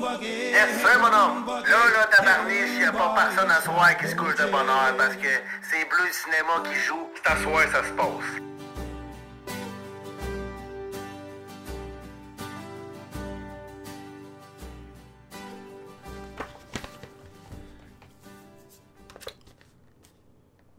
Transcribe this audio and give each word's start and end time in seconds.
Yes, 0.00 0.80
sir, 0.80 0.98
mon 0.98 1.08
homme. 1.08 1.46
Là, 1.46 1.78
là, 1.92 2.06
tabarniche, 2.10 2.80
y 2.80 2.84
a 2.84 2.92
pas 2.92 3.14
personne 3.14 3.50
à 3.50 3.60
soir 3.60 3.94
qui 3.98 4.08
se 4.08 4.16
couche 4.16 4.34
de 4.36 4.44
bonne 4.44 4.66
heure 4.66 4.96
parce 4.96 5.14
que 5.16 5.28
c'est 5.60 5.86
Bleu 5.90 6.08
Cinéma 6.10 6.62
qui 6.64 6.74
joue. 6.80 7.06
C'est 7.16 7.30
à 7.30 7.36
soir, 7.36 7.62
ça 7.70 7.84
se 7.84 7.92
passe. 7.92 8.40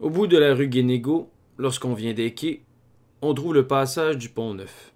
Au 0.00 0.10
bout 0.10 0.26
de 0.26 0.36
la 0.36 0.52
rue 0.52 0.66
Guénégo, 0.66 1.30
lorsqu'on 1.58 1.94
vient 1.94 2.12
des 2.12 2.34
quais, 2.34 2.62
on 3.20 3.34
trouve 3.34 3.54
le 3.54 3.68
passage 3.68 4.18
du 4.18 4.28
Pont 4.28 4.54
Neuf, 4.54 4.91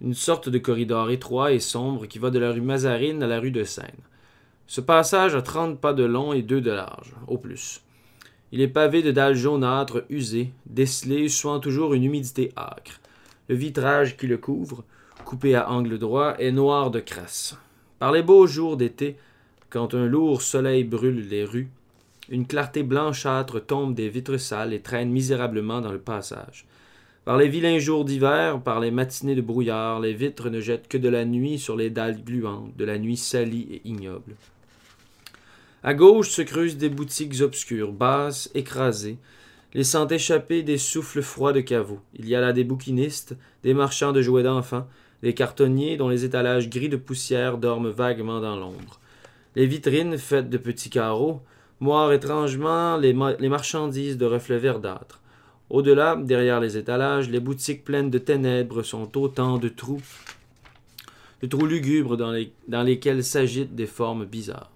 une 0.00 0.14
sorte 0.14 0.48
de 0.48 0.58
corridor 0.58 1.10
étroit 1.10 1.52
et 1.52 1.60
sombre 1.60 2.06
qui 2.06 2.18
va 2.18 2.30
de 2.30 2.38
la 2.38 2.52
rue 2.52 2.60
Mazarine 2.60 3.22
à 3.22 3.26
la 3.26 3.40
rue 3.40 3.50
de 3.50 3.64
Seine. 3.64 3.90
Ce 4.66 4.80
passage 4.80 5.34
a 5.34 5.42
30 5.42 5.80
pas 5.80 5.92
de 5.92 6.04
long 6.04 6.32
et 6.32 6.42
2 6.42 6.60
de 6.60 6.70
large, 6.70 7.14
au 7.28 7.38
plus. 7.38 7.82
Il 8.52 8.60
est 8.60 8.68
pavé 8.68 9.02
de 9.02 9.10
dalles 9.10 9.34
jaunâtres 9.34 10.04
usées, 10.10 10.52
décelées, 10.66 11.28
suant 11.28 11.60
toujours 11.60 11.94
une 11.94 12.04
humidité 12.04 12.52
âcre. 12.56 13.00
Le 13.48 13.56
vitrage 13.56 14.16
qui 14.16 14.26
le 14.26 14.38
couvre, 14.38 14.84
coupé 15.24 15.54
à 15.54 15.70
angle 15.70 15.98
droit, 15.98 16.34
est 16.38 16.52
noir 16.52 16.90
de 16.90 17.00
crasse. 17.00 17.56
Par 17.98 18.12
les 18.12 18.22
beaux 18.22 18.46
jours 18.46 18.76
d'été, 18.76 19.16
quand 19.70 19.94
un 19.94 20.06
lourd 20.06 20.40
soleil 20.40 20.84
brûle 20.84 21.28
les 21.28 21.44
rues, 21.44 21.68
une 22.28 22.46
clarté 22.46 22.82
blanchâtre 22.82 23.64
tombe 23.64 23.94
des 23.94 24.08
vitres 24.08 24.38
sales 24.38 24.72
et 24.72 24.80
traîne 24.80 25.10
misérablement 25.10 25.80
dans 25.80 25.92
le 25.92 25.98
passage. 25.98 26.64
Par 27.24 27.38
les 27.38 27.48
vilains 27.48 27.78
jours 27.78 28.04
d'hiver, 28.04 28.60
par 28.60 28.80
les 28.80 28.90
matinées 28.90 29.34
de 29.34 29.40
brouillard, 29.40 29.98
les 29.98 30.12
vitres 30.12 30.50
ne 30.50 30.60
jettent 30.60 30.88
que 30.88 30.98
de 30.98 31.08
la 31.08 31.24
nuit 31.24 31.58
sur 31.58 31.74
les 31.74 31.88
dalles 31.88 32.22
gluantes, 32.22 32.76
de 32.76 32.84
la 32.84 32.98
nuit 32.98 33.16
salie 33.16 33.66
et 33.70 33.88
ignoble. 33.88 34.34
À 35.82 35.94
gauche 35.94 36.28
se 36.28 36.42
creusent 36.42 36.76
des 36.76 36.90
boutiques 36.90 37.40
obscures, 37.40 37.92
basses, 37.92 38.50
écrasées, 38.54 39.16
laissant 39.72 40.06
échapper 40.06 40.62
des 40.62 40.76
souffles 40.76 41.22
froids 41.22 41.54
de 41.54 41.62
caveaux. 41.62 42.00
Il 42.14 42.28
y 42.28 42.34
a 42.34 42.42
là 42.42 42.52
des 42.52 42.62
bouquinistes, 42.62 43.34
des 43.62 43.72
marchands 43.72 44.12
de 44.12 44.20
jouets 44.20 44.42
d'enfants, 44.42 44.86
des 45.22 45.32
cartonniers 45.32 45.96
dont 45.96 46.10
les 46.10 46.26
étalages 46.26 46.68
gris 46.68 46.90
de 46.90 46.98
poussière 46.98 47.56
dorment 47.56 47.88
vaguement 47.88 48.40
dans 48.40 48.56
l'ombre. 48.56 49.00
Les 49.56 49.66
vitrines, 49.66 50.18
faites 50.18 50.50
de 50.50 50.58
petits 50.58 50.90
carreaux, 50.90 51.40
moirent 51.80 52.12
étrangement 52.12 52.98
les 52.98 53.14
marchandises 53.14 54.18
de 54.18 54.26
reflets 54.26 54.58
verdâtres. 54.58 55.22
Au-delà, 55.70 56.16
derrière 56.16 56.60
les 56.60 56.76
étalages, 56.76 57.30
les 57.30 57.40
boutiques 57.40 57.84
pleines 57.84 58.10
de 58.10 58.18
ténèbres 58.18 58.82
sont 58.82 59.16
autant 59.18 59.58
de 59.58 59.68
trous, 59.68 60.02
de 61.42 61.46
trous 61.46 61.66
lugubres 61.66 62.16
dans, 62.16 62.32
les- 62.32 62.52
dans 62.68 62.82
lesquels 62.82 63.24
s'agitent 63.24 63.74
des 63.74 63.86
formes 63.86 64.26
bizarres. 64.26 64.70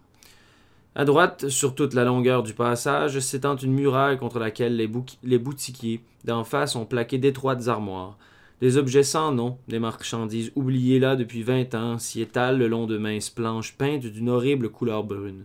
À 0.94 1.04
droite, 1.04 1.48
sur 1.48 1.74
toute 1.74 1.94
la 1.94 2.04
longueur 2.04 2.42
du 2.42 2.54
passage, 2.54 3.20
s'étend 3.20 3.56
une 3.56 3.72
muraille 3.72 4.18
contre 4.18 4.38
laquelle 4.38 4.76
les, 4.76 4.90
les 5.22 5.38
boutiquiers 5.38 6.00
d'en 6.24 6.42
face 6.42 6.74
ont 6.74 6.86
plaqué 6.86 7.18
d'étroites 7.18 7.68
armoires. 7.68 8.16
Des 8.60 8.76
objets 8.76 9.04
sans 9.04 9.30
nom, 9.30 9.58
des 9.68 9.78
marchandises 9.78 10.50
oubliées 10.56 10.98
là 10.98 11.14
depuis 11.14 11.44
vingt 11.44 11.72
ans, 11.76 11.98
s'y 11.98 12.20
étalent 12.20 12.58
le 12.58 12.66
long 12.66 12.86
de 12.86 12.98
minces 12.98 13.30
planches 13.30 13.74
peintes 13.74 14.06
d'une 14.06 14.28
horrible 14.28 14.70
couleur 14.70 15.04
brune. 15.04 15.44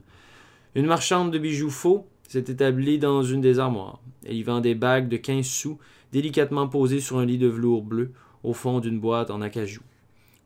Une 0.73 0.87
marchande 0.87 1.31
de 1.31 1.37
bijoux 1.37 1.69
faux 1.69 2.07
s'est 2.27 2.45
établie 2.47 2.99
dans 2.99 3.23
une 3.23 3.41
des 3.41 3.59
armoires. 3.59 3.99
Elle 4.25 4.37
y 4.37 4.43
vend 4.43 4.61
des 4.61 4.75
bagues 4.75 5.09
de 5.09 5.17
quinze 5.17 5.45
sous, 5.45 5.77
délicatement 6.11 6.67
posées 6.67 6.99
sur 6.99 7.17
un 7.17 7.25
lit 7.25 7.37
de 7.37 7.47
velours 7.47 7.83
bleu, 7.83 8.11
au 8.43 8.53
fond 8.53 8.79
d'une 8.79 8.99
boîte 8.99 9.31
en 9.31 9.41
acajou. 9.41 9.81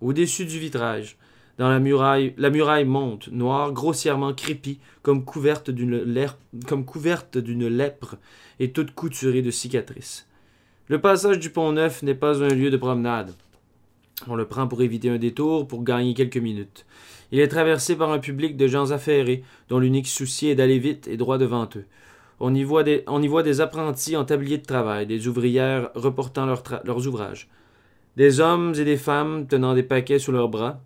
Au-dessus 0.02 0.46
du 0.46 0.60
vitrage, 0.60 1.18
dans 1.58 1.70
la 1.70 1.80
muraille, 1.80 2.34
la 2.38 2.52
muraille 2.52 2.86
monte, 2.86 3.30
noire, 3.30 3.72
grossièrement 3.72 4.34
crépie, 4.34 4.80
comme 5.02 5.26
couverte 5.26 5.72
d'une 5.72 5.98
lèpre 7.68 8.16
et 8.60 8.72
toute 8.72 8.94
couturée 8.94 9.42
de 9.42 9.50
cicatrices. 9.50 10.28
Le 10.88 11.02
passage 11.02 11.40
du 11.40 11.50
Pont 11.50 11.72
Neuf 11.72 12.04
n'est 12.04 12.16
pas 12.16 12.44
un 12.44 12.50
lieu 12.50 12.70
de 12.70 12.78
promenade. 12.78 13.34
On 14.26 14.36
le 14.36 14.48
prend 14.48 14.68
pour 14.68 14.82
éviter 14.82 15.10
un 15.10 15.20
détour, 15.20 15.68
pour 15.68 15.84
gagner 15.84 16.16
quelques 16.16 16.38
minutes. 16.38 16.86
Il 17.32 17.40
est 17.40 17.48
traversé 17.50 17.96
par 17.96 18.12
un 18.12 18.20
public 18.20 18.58
de 18.58 18.68
gens 18.68 18.92
affairés, 18.92 19.44
dont 19.70 19.80
l'unique 19.80 20.08
souci 20.08 20.48
est 20.48 20.56
d'aller 20.56 20.80
vite 20.80 21.08
et 21.08 21.18
droit 21.18 21.38
devant 21.38 21.70
eux. 21.76 21.86
On 22.40 22.54
y 22.54 22.64
voit 22.64 22.84
des, 22.84 23.62
apprentis 23.62 24.16
en 24.16 24.26
tablier 24.26 24.58
de 24.58 24.66
travail, 24.66 25.06
des 25.06 25.28
ouvrières 25.28 25.90
reportant 25.96 26.46
leurs 26.46 27.08
ouvrages, 27.08 27.50
des 28.16 28.40
hommes 28.40 28.74
et 28.78 28.86
des 28.86 28.98
femmes 28.98 29.48
tenant 29.48 29.74
des 29.74 29.84
paquets 29.84 30.20
sous 30.20 30.32
leurs 30.32 30.50
bras. 30.50 30.80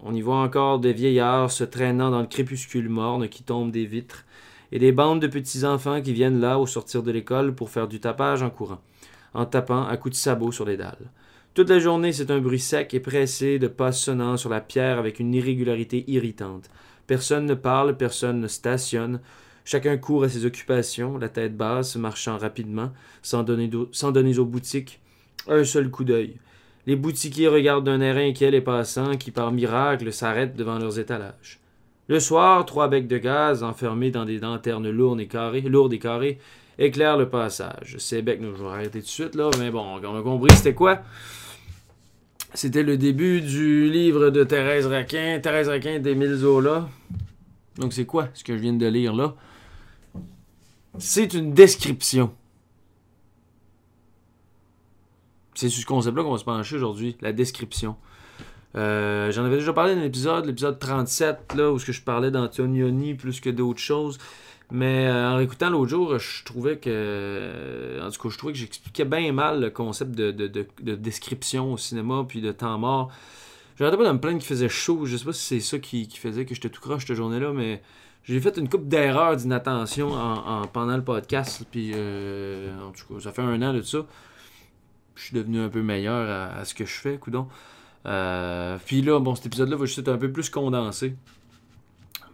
On 0.00 0.14
y 0.14 0.20
voit 0.20 0.40
encore 0.40 0.78
des 0.78 0.92
vieillards 0.92 1.50
se 1.50 1.64
traînant 1.64 2.10
dans 2.10 2.20
le 2.20 2.26
crépuscule 2.26 2.88
morne 2.88 3.28
qui 3.28 3.42
tombe 3.42 3.70
des 3.70 3.86
vitres, 3.86 4.24
et 4.70 4.78
des 4.78 4.92
bandes 4.92 5.20
de 5.20 5.26
petits 5.26 5.64
enfants 5.64 6.02
qui 6.02 6.12
viennent 6.12 6.40
là 6.40 6.58
au 6.58 6.66
sortir 6.66 7.02
de 7.02 7.10
l'école 7.10 7.54
pour 7.54 7.70
faire 7.70 7.88
du 7.88 8.00
tapage 8.00 8.42
en 8.42 8.50
courant, 8.50 8.80
en 9.34 9.46
tapant 9.46 9.86
à 9.86 9.96
coups 9.96 10.14
de 10.14 10.20
sabot 10.20 10.52
sur 10.52 10.66
les 10.66 10.76
dalles. 10.76 11.10
Toute 11.54 11.70
la 11.70 11.78
journée, 11.80 12.12
c'est 12.12 12.30
un 12.30 12.38
bruit 12.38 12.60
sec 12.60 12.94
et 12.94 13.00
pressé 13.00 13.58
de 13.58 13.66
pas 13.66 13.92
sonnant 13.92 14.36
sur 14.36 14.50
la 14.50 14.60
pierre 14.60 14.98
avec 14.98 15.18
une 15.18 15.34
irrégularité 15.34 16.04
irritante. 16.06 16.70
Personne 17.06 17.46
ne 17.46 17.54
parle, 17.54 17.96
personne 17.96 18.40
ne 18.40 18.48
stationne. 18.48 19.20
Chacun 19.64 19.96
court 19.98 20.24
à 20.24 20.28
ses 20.28 20.46
occupations, 20.46 21.18
la 21.18 21.28
tête 21.28 21.56
basse, 21.56 21.96
marchant 21.96 22.38
rapidement, 22.38 22.92
sans 23.22 23.42
donner, 23.42 23.70
sans 23.92 24.12
donner 24.12 24.38
aux 24.38 24.44
boutiques 24.44 25.00
un 25.48 25.64
seul 25.64 25.90
coup 25.90 26.04
d'œil. 26.04 26.36
Les 26.86 26.96
boutiquiers 26.96 27.48
regardent 27.48 27.84
d'un 27.84 28.00
air 28.00 28.16
inquiet 28.16 28.50
les 28.50 28.60
passants 28.60 29.16
qui, 29.16 29.30
par 29.30 29.52
miracle, 29.52 30.12
s'arrêtent 30.12 30.56
devant 30.56 30.78
leurs 30.78 30.98
étalages. 30.98 31.60
Le 32.08 32.20
soir, 32.20 32.64
trois 32.64 32.88
becs 32.88 33.08
de 33.08 33.18
gaz, 33.18 33.62
enfermés 33.62 34.10
dans 34.10 34.24
des 34.24 34.38
lanternes 34.38 34.88
lourdes 34.88 35.20
et 35.20 35.26
carrées 35.26 36.38
éclairent 36.78 37.16
le 37.16 37.28
passage. 37.28 37.96
Becs, 38.22 38.40
nous, 38.40 38.54
je 38.56 38.62
vais 38.62 38.68
arrêter 38.68 39.00
tout 39.00 39.06
de 39.06 39.10
suite, 39.10 39.34
là, 39.34 39.50
mais 39.58 39.70
bon, 39.70 40.00
on 40.02 40.18
a 40.18 40.22
compris 40.22 40.54
c'était 40.54 40.74
quoi. 40.74 41.00
C'était 42.54 42.82
le 42.82 42.96
début 42.96 43.40
du 43.40 43.90
livre 43.90 44.30
de 44.30 44.42
Thérèse 44.42 44.86
Raquin, 44.86 45.38
Thérèse 45.40 45.68
Raquin 45.68 45.98
d'Émile 45.98 46.34
Zola. 46.34 46.88
Donc 47.76 47.92
c'est 47.92 48.06
quoi 48.06 48.28
ce 48.34 48.42
que 48.42 48.56
je 48.56 48.60
viens 48.60 48.72
de 48.72 48.86
lire 48.86 49.14
là? 49.14 49.34
C'est 50.98 51.34
une 51.34 51.52
description. 51.52 52.32
C'est 55.54 55.68
sur 55.68 55.82
ce 55.82 55.86
concept-là 55.86 56.22
qu'on 56.22 56.32
va 56.32 56.38
se 56.38 56.44
pencher 56.44 56.76
aujourd'hui, 56.76 57.16
la 57.20 57.32
description. 57.32 57.96
Euh, 58.76 59.30
J'en 59.30 59.44
avais 59.44 59.56
déjà 59.56 59.72
parlé 59.72 59.94
dans 59.94 60.00
l'épisode, 60.00 60.46
l'épisode 60.46 60.78
37, 60.78 61.54
là, 61.54 61.70
où 61.70 61.78
je 61.78 62.00
parlais 62.00 62.30
d'Antonioni 62.30 63.14
plus 63.14 63.40
que 63.40 63.50
d'autres 63.50 63.80
choses. 63.80 64.18
Mais 64.70 65.06
euh, 65.06 65.30
en 65.30 65.36
réécoutant 65.36 65.70
l'autre 65.70 65.88
jour, 65.90 66.18
je 66.18 66.44
trouvais 66.44 66.78
que. 66.78 67.98
En 68.02 68.10
tout 68.10 68.20
cas, 68.20 68.28
je 68.28 68.36
trouvais 68.36 68.52
que 68.52 68.58
j'expliquais 68.58 69.06
bien 69.06 69.32
mal 69.32 69.60
le 69.60 69.70
concept 69.70 70.12
de, 70.12 70.30
de- 70.30 70.46
de- 70.46 70.66
de 70.82 70.94
description 70.94 71.72
au 71.72 71.78
cinéma 71.78 72.24
puis 72.28 72.40
de 72.42 72.52
temps 72.52 72.76
mort. 72.78 73.10
J'arrêtais 73.78 73.96
pas 73.96 74.06
de 74.08 74.12
me 74.12 74.18
plaindre 74.20 74.38
qu'il 74.38 74.46
faisait 74.48 74.68
chaud. 74.68 75.06
Je 75.06 75.16
sais 75.16 75.24
pas 75.24 75.32
si 75.32 75.42
c'est 75.42 75.60
ça 75.60 75.78
qui, 75.78 76.06
qui 76.08 76.18
faisait 76.18 76.44
que 76.44 76.54
j'étais 76.54 76.68
tout 76.68 76.80
croche 76.82 77.06
cette 77.06 77.16
journée-là, 77.16 77.52
mais 77.52 77.80
j'ai 78.24 78.40
fait 78.40 78.58
une 78.58 78.68
coupe 78.68 78.88
d'erreurs 78.88 79.36
d'inattention 79.36 80.12
en, 80.12 80.62
en- 80.62 80.66
pendant 80.66 80.96
le 80.96 81.04
podcast. 81.04 81.64
Puis, 81.70 81.92
euh, 81.94 82.68
en 82.86 82.90
tout 82.90 83.14
cas, 83.14 83.20
ça 83.20 83.32
fait 83.32 83.40
un 83.42 83.62
an 83.62 83.72
de 83.72 83.80
ça. 83.80 84.04
Je 85.14 85.22
suis 85.24 85.34
devenu 85.34 85.60
un 85.60 85.68
peu 85.70 85.80
meilleur 85.80 86.28
à, 86.28 86.58
à 86.58 86.64
ce 86.66 86.74
que 86.74 86.84
je 86.84 86.92
fais, 86.92 87.16
coudon. 87.18 87.48
Euh, 88.06 88.76
puis 88.84 89.00
là, 89.00 89.18
bon, 89.18 89.34
cet 89.34 89.46
épisode-là 89.46 89.76
va 89.76 89.86
juste 89.86 90.00
être 90.00 90.08
un 90.08 90.18
peu 90.18 90.30
plus 90.30 90.50
condensé, 90.50 91.16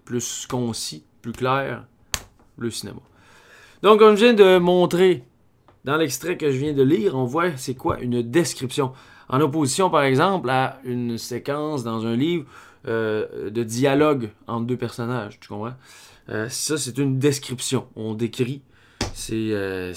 plus 0.05 0.47
concis, 0.47 1.05
plus 1.22 1.33
clair, 1.33 1.84
le 2.59 2.70
cinéma. 2.70 3.00
Donc, 3.82 3.98
comme 3.98 4.16
je 4.16 4.25
viens 4.25 4.34
de 4.34 4.59
montrer 4.59 5.25
dans 5.84 5.97
l'extrait 5.97 6.37
que 6.37 6.50
je 6.50 6.56
viens 6.56 6.72
de 6.72 6.82
lire, 6.82 7.15
on 7.15 7.25
voit 7.25 7.56
c'est 7.56 7.75
quoi 7.75 8.00
une 8.00 8.22
description. 8.22 8.92
En 9.28 9.41
opposition, 9.41 9.91
par 9.91 10.03
exemple, 10.03 10.50
à 10.50 10.81
une 10.84 11.19
séquence 11.19 11.84
dans 11.84 12.06
un 12.06 12.16
livre 12.16 12.47
euh, 12.87 13.50
de 13.50 13.62
dialogue 13.62 14.31
entre 14.47 14.66
deux 14.66 14.77
personnages, 14.77 15.39
tu 15.41 15.48
comprends? 15.48 15.74
Euh, 16.30 16.48
ça, 16.48 16.78
c'est 16.78 16.98
une 16.98 17.18
description. 17.18 17.86
On 17.97 18.15
décrit. 18.15 18.62
C'est 19.15 19.34
euh, 19.34 19.92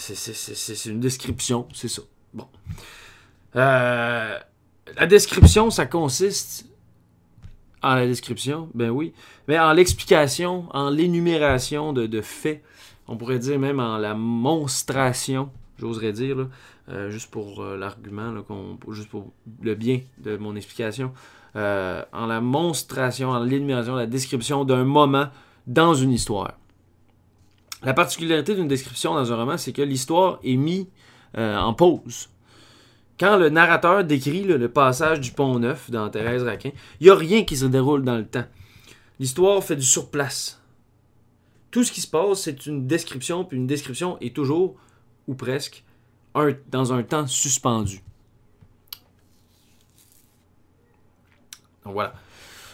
une 0.85 0.99
description, 0.99 1.67
c'est 1.73 1.87
ça. 1.87 2.01
Bon. 2.33 2.47
Euh, 3.55 4.37
la 4.95 5.07
description, 5.07 5.69
ça 5.69 5.85
consiste 5.85 6.67
en 7.83 7.95
la 7.95 8.05
description, 8.05 8.69
ben 8.73 8.89
oui, 8.89 9.13
mais 9.47 9.59
en 9.59 9.71
l'explication, 9.73 10.65
en 10.71 10.89
l'énumération 10.89 11.93
de, 11.93 12.07
de 12.07 12.21
faits, 12.21 12.63
on 13.07 13.17
pourrait 13.17 13.39
dire 13.39 13.59
même 13.59 13.79
en 13.79 13.97
la 13.97 14.13
monstration, 14.13 15.49
j'oserais 15.79 16.11
dire, 16.11 16.35
là, 16.35 16.45
euh, 16.89 17.09
juste 17.09 17.29
pour 17.31 17.61
euh, 17.61 17.77
l'argument, 17.77 18.33
juste 18.89 19.09
pour 19.09 19.31
le 19.61 19.75
bien 19.75 20.01
de 20.19 20.37
mon 20.37 20.55
explication, 20.55 21.11
euh, 21.55 22.01
en 22.13 22.25
la 22.27 22.41
monstration, 22.41 23.29
en 23.29 23.39
l'énumération, 23.39 23.95
la 23.95 24.05
description 24.05 24.65
d'un 24.65 24.85
moment 24.85 25.27
dans 25.65 25.93
une 25.93 26.11
histoire. 26.11 26.53
La 27.83 27.93
particularité 27.93 28.55
d'une 28.55 28.67
description 28.67 29.13
dans 29.13 29.31
un 29.31 29.35
roman, 29.35 29.57
c'est 29.57 29.73
que 29.73 29.81
l'histoire 29.81 30.39
est 30.43 30.55
mise 30.55 30.87
en 31.35 31.73
pause. 31.75 32.29
Quand 33.19 33.37
le 33.37 33.49
narrateur 33.49 34.03
décrit 34.03 34.43
le 34.43 34.69
passage 34.69 35.19
du 35.19 35.31
pont 35.31 35.57
neuf 35.57 35.89
dans 35.89 36.09
Thérèse 36.09 36.43
Raquin, 36.43 36.71
il 36.99 37.05
n'y 37.05 37.09
a 37.09 37.15
rien 37.15 37.43
qui 37.43 37.57
se 37.57 37.65
déroule 37.65 38.03
dans 38.03 38.17
le 38.17 38.27
temps. 38.27 38.45
L'histoire 39.19 39.63
fait 39.63 39.75
du 39.75 39.85
surplace. 39.85 40.61
Tout 41.71 41.83
ce 41.83 41.91
qui 41.91 42.01
se 42.01 42.07
passe, 42.07 42.41
c'est 42.41 42.65
une 42.67 42.85
description, 42.85 43.43
puis 43.43 43.57
une 43.57 43.67
description 43.67 44.19
est 44.19 44.35
toujours, 44.35 44.75
ou 45.27 45.33
presque, 45.33 45.83
dans 46.69 46.93
un 46.93 47.01
temps 47.01 47.25
suspendu. 47.25 48.03
Donc 51.83 51.93
voilà. 51.93 52.13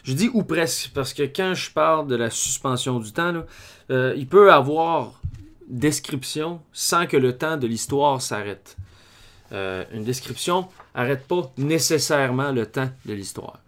Je 0.04 0.12
dis 0.12 0.30
ou 0.34 0.44
presque, 0.44 0.92
parce 0.94 1.13
que 1.13 1.24
quand 1.24 1.54
je 1.54 1.72
parle 1.72 2.07
de 2.07 2.16
la 2.16 2.30
suspension 2.30 3.00
du 3.00 3.13
temps, 3.13 3.45
euh, 3.90 4.13
il 4.18 4.28
peut 4.28 4.51
avoir 4.51 5.22
description 5.69 6.62
sans 6.74 7.07
que 7.07 7.16
le 7.16 7.38
temps 7.38 7.56
de 7.56 7.68
l'histoire 7.68 8.22
s'arrête. 8.22 8.75
Euh, 9.51 9.84
une 9.94 10.04
description 10.04 10.68
n'arrête 10.95 11.28
pas 11.28 11.51
nécessairement 11.57 12.51
le 12.51 12.66
temps 12.66 12.90
de 13.06 13.13
l'histoire. 13.13 13.60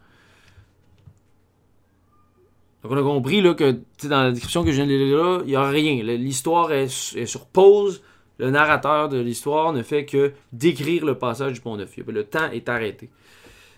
Donc 2.83 2.92
on 2.92 2.98
a 2.98 3.01
compris 3.01 3.42
là, 3.42 3.54
que 3.54 3.80
dans 4.04 4.24
la 4.24 4.31
description 4.31 4.63
que 4.63 4.72
je 4.72 4.75
viens 4.75 4.86
de 4.86 4.92
lire 4.92 5.18
là, 5.18 5.39
il 5.44 5.48
n'y 5.48 5.56
a 5.56 5.68
rien. 5.68 6.04
L'histoire 6.04 6.72
est, 6.72 6.88
sur 7.25 7.45
pause. 7.48 8.01
Le 8.38 8.51
narrateur 8.51 9.10
de 9.10 9.18
l'histoire 9.18 9.74
ne 9.74 9.81
fait 9.81 10.06
que 10.06 10.33
décrire 10.51 11.06
le 11.06 11.18
passage 11.18 11.54
du 11.54 11.62
pont 11.62 11.77
Neuf. 11.77 11.95
Le 11.98 12.24
temps 12.25 12.51
est 12.51 12.68
arrêté. 12.69 13.10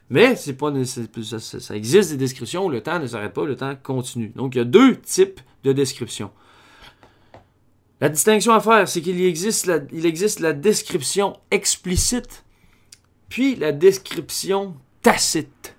Mais 0.09 0.35
c'est 0.35 0.53
pas 0.53 0.73
ça, 0.83 1.39
ça, 1.39 1.75
existe 1.75 2.11
des 2.11 2.17
descriptions 2.17 2.65
où 2.65 2.69
le 2.69 2.81
temps 2.81 2.99
ne 2.99 3.07
s'arrête 3.07 3.33
pas, 3.33 3.45
le 3.45 3.55
temps 3.55 3.75
continue. 3.81 4.31
Donc 4.35 4.55
il 4.55 4.57
y 4.57 4.61
a 4.61 4.65
deux 4.65 4.97
types 4.97 5.39
de 5.63 5.73
descriptions. 5.73 6.31
La 7.99 8.09
distinction 8.09 8.53
à 8.53 8.59
faire, 8.59 8.87
c'est 8.87 9.01
qu'il 9.01 9.19
existe, 9.23 9.65
la, 9.65 10.53
description 10.53 11.37
explicite, 11.49 12.45
puis 13.27 13.55
la 13.55 13.71
description 13.71 14.75
tacite. 15.01 15.75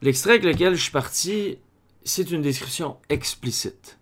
L'extrait 0.00 0.32
avec 0.32 0.44
lequel 0.44 0.74
je 0.74 0.82
suis 0.82 0.92
parti, 0.92 1.58
c'est 2.04 2.30
une 2.30 2.42
description 2.42 2.96
explicite. 3.08 3.98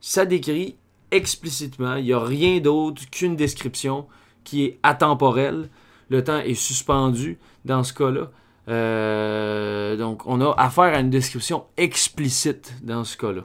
Ça 0.00 0.24
décrit 0.24 0.76
explicitement, 1.10 1.96
il 1.96 2.04
n'y 2.04 2.12
a 2.14 2.18
rien 2.18 2.58
d'autre 2.60 3.02
qu'une 3.10 3.36
description 3.36 4.06
qui 4.44 4.64
est 4.64 4.78
atemporelle. 4.82 5.68
Le 6.08 6.24
temps 6.24 6.38
est 6.38 6.54
suspendu 6.54 7.38
dans 7.64 7.84
ce 7.84 7.92
cas-là. 7.92 8.30
Euh, 8.68 9.96
donc, 9.96 10.26
on 10.26 10.40
a 10.40 10.54
affaire 10.56 10.94
à 10.94 11.00
une 11.00 11.10
description 11.10 11.64
explicite 11.76 12.74
dans 12.82 13.04
ce 13.04 13.16
cas-là. 13.18 13.42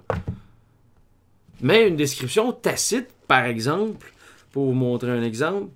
Mais 1.62 1.88
une 1.88 1.96
description 1.96 2.52
tacite, 2.52 3.08
par 3.28 3.46
exemple, 3.46 4.12
pour 4.52 4.66
vous 4.66 4.74
montrer 4.74 5.12
un 5.12 5.24
exemple, 5.24 5.70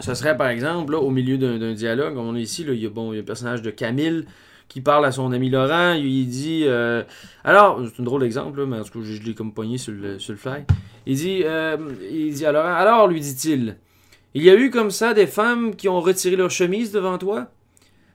ce 0.00 0.14
serait 0.14 0.36
par 0.36 0.48
exemple 0.48 0.94
au 0.94 1.10
milieu 1.10 1.38
d'un 1.38 1.72
dialogue, 1.72 2.16
on 2.16 2.34
est 2.34 2.42
ici, 2.42 2.64
il, 2.66 2.74
y 2.74 2.86
a, 2.86 2.88
bon, 2.88 3.12
il 3.12 3.18
le 3.18 3.24
personnage 3.24 3.62
de 3.62 3.70
Camille 3.70 4.24
qui 4.68 4.80
parle 4.80 5.04
à 5.04 5.12
son 5.12 5.30
ami 5.32 5.50
Laurent, 5.50 5.92
il 5.92 6.26
dit 6.26 6.62
euh, 6.64 7.02
alors, 7.44 7.80
c'est 7.84 8.00
un 8.00 8.04
drôle 8.04 8.22
d'exemple, 8.22 8.64
mais 8.66 8.78
en 8.78 8.82
tout 8.84 8.98
cas, 8.98 9.04
je, 9.04 9.22
l'ai 9.22 9.34
comme 9.34 9.52
poigné 9.52 9.78
sur 9.78 9.92
le, 9.92 10.18
sur 10.18 10.34
fly. 10.36 10.64
Il 11.06 11.16
dit, 11.16 11.42
euh, 11.44 11.76
il 12.10 12.32
dit 12.32 12.46
à 12.46 12.52
Laurent, 12.52 12.74
alors, 12.74 13.06
lui 13.06 13.20
dit-il, 13.20 13.76
il 14.32 14.42
y 14.42 14.50
a 14.50 14.56
eu 14.56 14.70
comme 14.70 14.90
ça 14.90 15.14
des 15.14 15.26
femmes 15.26 15.76
qui 15.76 15.88
ont 15.88 16.00
retiré 16.00 16.34
leur 16.34 16.50
chemise 16.50 16.90
devant 16.90 17.18
toi? 17.18 17.50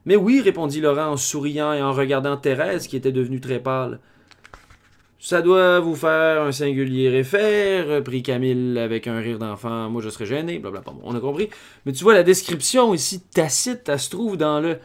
Mais 0.04 0.16
oui, 0.16 0.40
répondit 0.40 0.80
Laurent 0.80 1.12
en 1.12 1.16
souriant 1.16 1.72
et 1.72 1.80
en 1.80 1.92
regardant 1.92 2.36
Thérèse 2.36 2.88
qui 2.88 2.96
était 2.96 3.12
devenue 3.12 3.40
très 3.40 3.60
pâle. 3.60 4.00
Ça 5.22 5.42
doit 5.42 5.80
vous 5.80 5.96
faire 5.96 6.44
un 6.44 6.50
singulier 6.50 7.14
effet, 7.18 7.82
reprit 7.82 8.22
Camille 8.22 8.78
avec 8.78 9.06
un 9.06 9.18
rire 9.18 9.38
d'enfant. 9.38 9.90
Moi, 9.90 10.00
je 10.00 10.08
serais 10.08 10.24
gêné, 10.24 10.58
blablabla. 10.58 10.94
On 11.02 11.14
a 11.14 11.20
compris. 11.20 11.50
Mais 11.84 11.92
tu 11.92 12.04
vois, 12.04 12.14
la 12.14 12.22
description 12.22 12.94
ici 12.94 13.20
tacite, 13.20 13.86
elle 13.90 14.00
se 14.00 14.08
trouve 14.08 14.38
dans 14.38 14.60
le. 14.60 14.78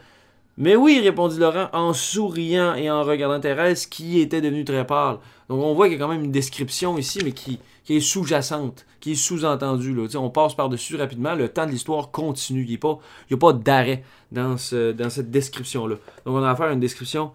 Mais 0.58 0.76
oui, 0.76 1.00
répondit 1.02 1.38
Laurent 1.38 1.70
en 1.72 1.94
souriant 1.94 2.74
et 2.74 2.90
en 2.90 3.02
regardant 3.02 3.40
Thérèse 3.40 3.86
qui 3.86 4.20
était 4.20 4.42
devenue 4.42 4.66
très 4.66 4.86
pâle. 4.86 5.16
Donc 5.48 5.62
on 5.62 5.72
voit 5.72 5.86
qu'il 5.86 5.96
y 5.98 6.00
a 6.00 6.04
quand 6.04 6.12
même 6.12 6.24
une 6.24 6.32
description 6.32 6.98
ici, 6.98 7.20
mais 7.24 7.32
qui, 7.32 7.58
qui 7.84 7.96
est 7.96 8.00
sous-jacente, 8.00 8.84
qui 9.00 9.12
est 9.12 9.14
sous-entendue. 9.14 9.96
On 10.16 10.28
passe 10.28 10.54
par-dessus 10.54 10.96
rapidement, 10.96 11.34
le 11.34 11.48
temps 11.48 11.64
de 11.64 11.70
l'histoire 11.70 12.10
continue. 12.10 12.64
Il 12.64 12.68
n'y 12.68 13.34
a 13.34 13.36
pas, 13.38 13.52
d'arrêt 13.54 14.04
dans, 14.32 14.58
ce, 14.58 14.92
dans 14.92 15.08
cette 15.08 15.30
description-là. 15.30 15.96
Donc 16.26 16.36
on 16.36 16.42
a 16.42 16.50
affaire 16.50 16.66
à 16.66 16.72
une 16.72 16.80
description 16.80 17.32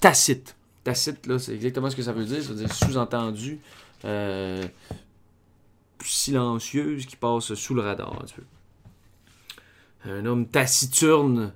tacite. 0.00 0.56
Tacite, 0.84 1.26
là, 1.26 1.38
c'est 1.38 1.54
exactement 1.54 1.90
ce 1.90 1.96
que 1.96 2.02
ça 2.02 2.12
veut 2.12 2.24
dire. 2.24 2.42
Ça 2.42 2.50
veut 2.50 2.56
dire 2.56 2.72
sous-entendu, 2.74 3.60
euh, 4.04 4.66
silencieuse, 6.02 7.06
qui 7.06 7.16
passe 7.16 7.54
sous 7.54 7.74
le 7.74 7.82
radar 7.82 8.12
un 10.04 10.26
homme 10.26 10.46
taciturne, 10.46 11.52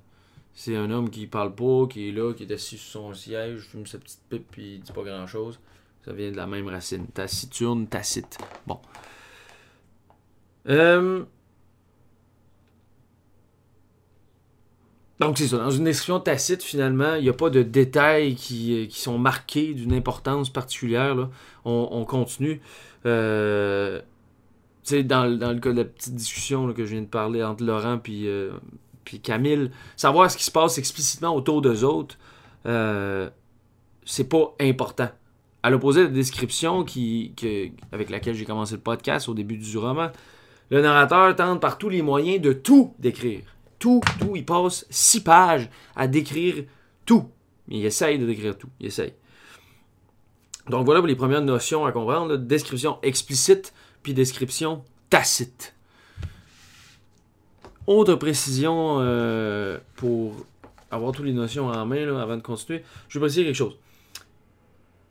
c'est 0.55 0.76
un 0.76 0.90
homme 0.90 1.11
qui 1.11 1.26
parle 1.26 1.55
pas, 1.55 1.87
qui 1.88 2.08
est 2.08 2.12
là, 2.12 2.32
qui 2.32 2.44
est 2.44 2.52
assis 2.52 2.78
sur 2.78 3.02
son 3.02 3.14
siège, 3.14 3.62
fume 3.62 3.87
sa 3.87 3.99
petite 3.99 4.20
pipe, 4.28 4.46
puis 4.50 4.75
il 4.75 4.81
dit 4.81 4.93
pas 4.93 5.02
grand-chose. 5.02 5.58
Ça 6.05 6.12
vient 6.12 6.31
de 6.31 6.37
la 6.37 6.46
même 6.46 6.69
racine. 6.69 7.06
Taciturne, 7.08 7.88
tacite. 7.88 8.38
Bon. 8.67 8.79
Euh, 10.69 11.25
Donc, 15.19 15.39
c'est 15.39 15.49
ça. 15.49 15.57
Dans 15.57 15.71
une 15.71 15.85
description 15.85 16.21
tacite, 16.21 16.63
finalement, 16.63 17.15
il 17.15 17.23
n'y 17.23 17.29
a 17.29 17.33
pas 17.33 17.49
de 17.49 17.63
détails 17.63 18.35
qui, 18.35 18.85
euh, 18.85 18.87
sont 18.91 19.19
marqués 19.19 19.73
d'une 19.73 19.95
importance 19.95 20.51
particulière. 20.51 21.29
On, 21.65 22.05
continue. 22.05 22.61
Euh, 23.07 24.01
dans, 24.93 25.39
dans, 25.39 25.53
le 25.53 25.59
cas 25.59 25.73
de 25.73 25.79
la 25.79 25.85
petite 25.85 26.15
discussion 26.15 26.73
que 26.73 26.85
je 26.85 26.93
viens 26.93 27.03
de 27.03 27.07
parler 27.07 27.43
entre 27.43 27.65
Laurent 27.65 28.01
et 28.07 28.25
euh, 28.27 28.53
puis 29.05 29.21
Camille, 29.21 29.71
savoir 29.97 30.31
ce 30.31 30.37
qui 30.37 30.45
se 30.45 30.51
passe 30.51 30.79
explicitement 30.79 31.35
autour 31.35 31.63
d'eux 31.63 31.85
autres, 31.85 32.17
euh, 32.67 33.31
c'est 34.05 34.29
pas 34.29 34.55
important. 34.61 35.09
À 35.63 35.71
l'opposé 35.71 36.03
de 36.03 36.07
la 36.07 36.13
description 36.13 36.85
qui, 36.85 37.35
avec 37.91 38.11
laquelle 38.11 38.35
j'ai 38.35 38.45
commencé 38.45 38.75
le 38.75 38.81
podcast 38.81 39.29
au 39.29 39.35
début 39.35 39.57
du 39.57 39.79
roman, 39.79 40.11
le 40.71 40.81
narrateur 40.81 41.35
tente 41.35 41.61
par 41.61 41.79
tous 41.79 41.89
les 41.89 42.03
moyens 42.03 42.41
de 42.41 42.53
tout 42.53 42.95
décrire 42.99 43.43
tout. 43.87 44.35
Il 44.35 44.44
passe 44.44 44.85
six 44.91 45.23
pages 45.23 45.71
à 45.94 46.09
décrire 46.09 46.65
tout. 47.05 47.31
Il 47.69 47.85
essaye 47.85 48.19
de 48.19 48.27
décrire 48.27 48.59
tout. 48.59 48.69
Il 48.81 48.87
essaye. 48.87 49.12
Donc 50.69 50.85
voilà 50.85 51.00
les 51.06 51.15
premières 51.15 51.43
notions 51.43 51.87
à 51.87 51.93
comprendre. 51.93 52.37
Description 52.37 52.99
explicite, 53.03 53.73
puis 54.03 54.12
description 54.12 54.83
tacite. 55.09 55.75
Autre 57.87 58.17
précision 58.17 58.97
euh, 58.99 59.79
pour 59.94 60.35
avoir 60.91 61.12
toutes 61.12 61.27
les 61.27 61.32
notions 61.32 61.69
en 61.69 61.87
main 61.87 62.17
avant 62.19 62.37
de 62.37 62.43
continuer, 62.43 62.82
je 63.09 63.19
vais 63.19 63.27
préciser 63.27 63.44
quelque 63.44 63.55
chose. 63.55 63.77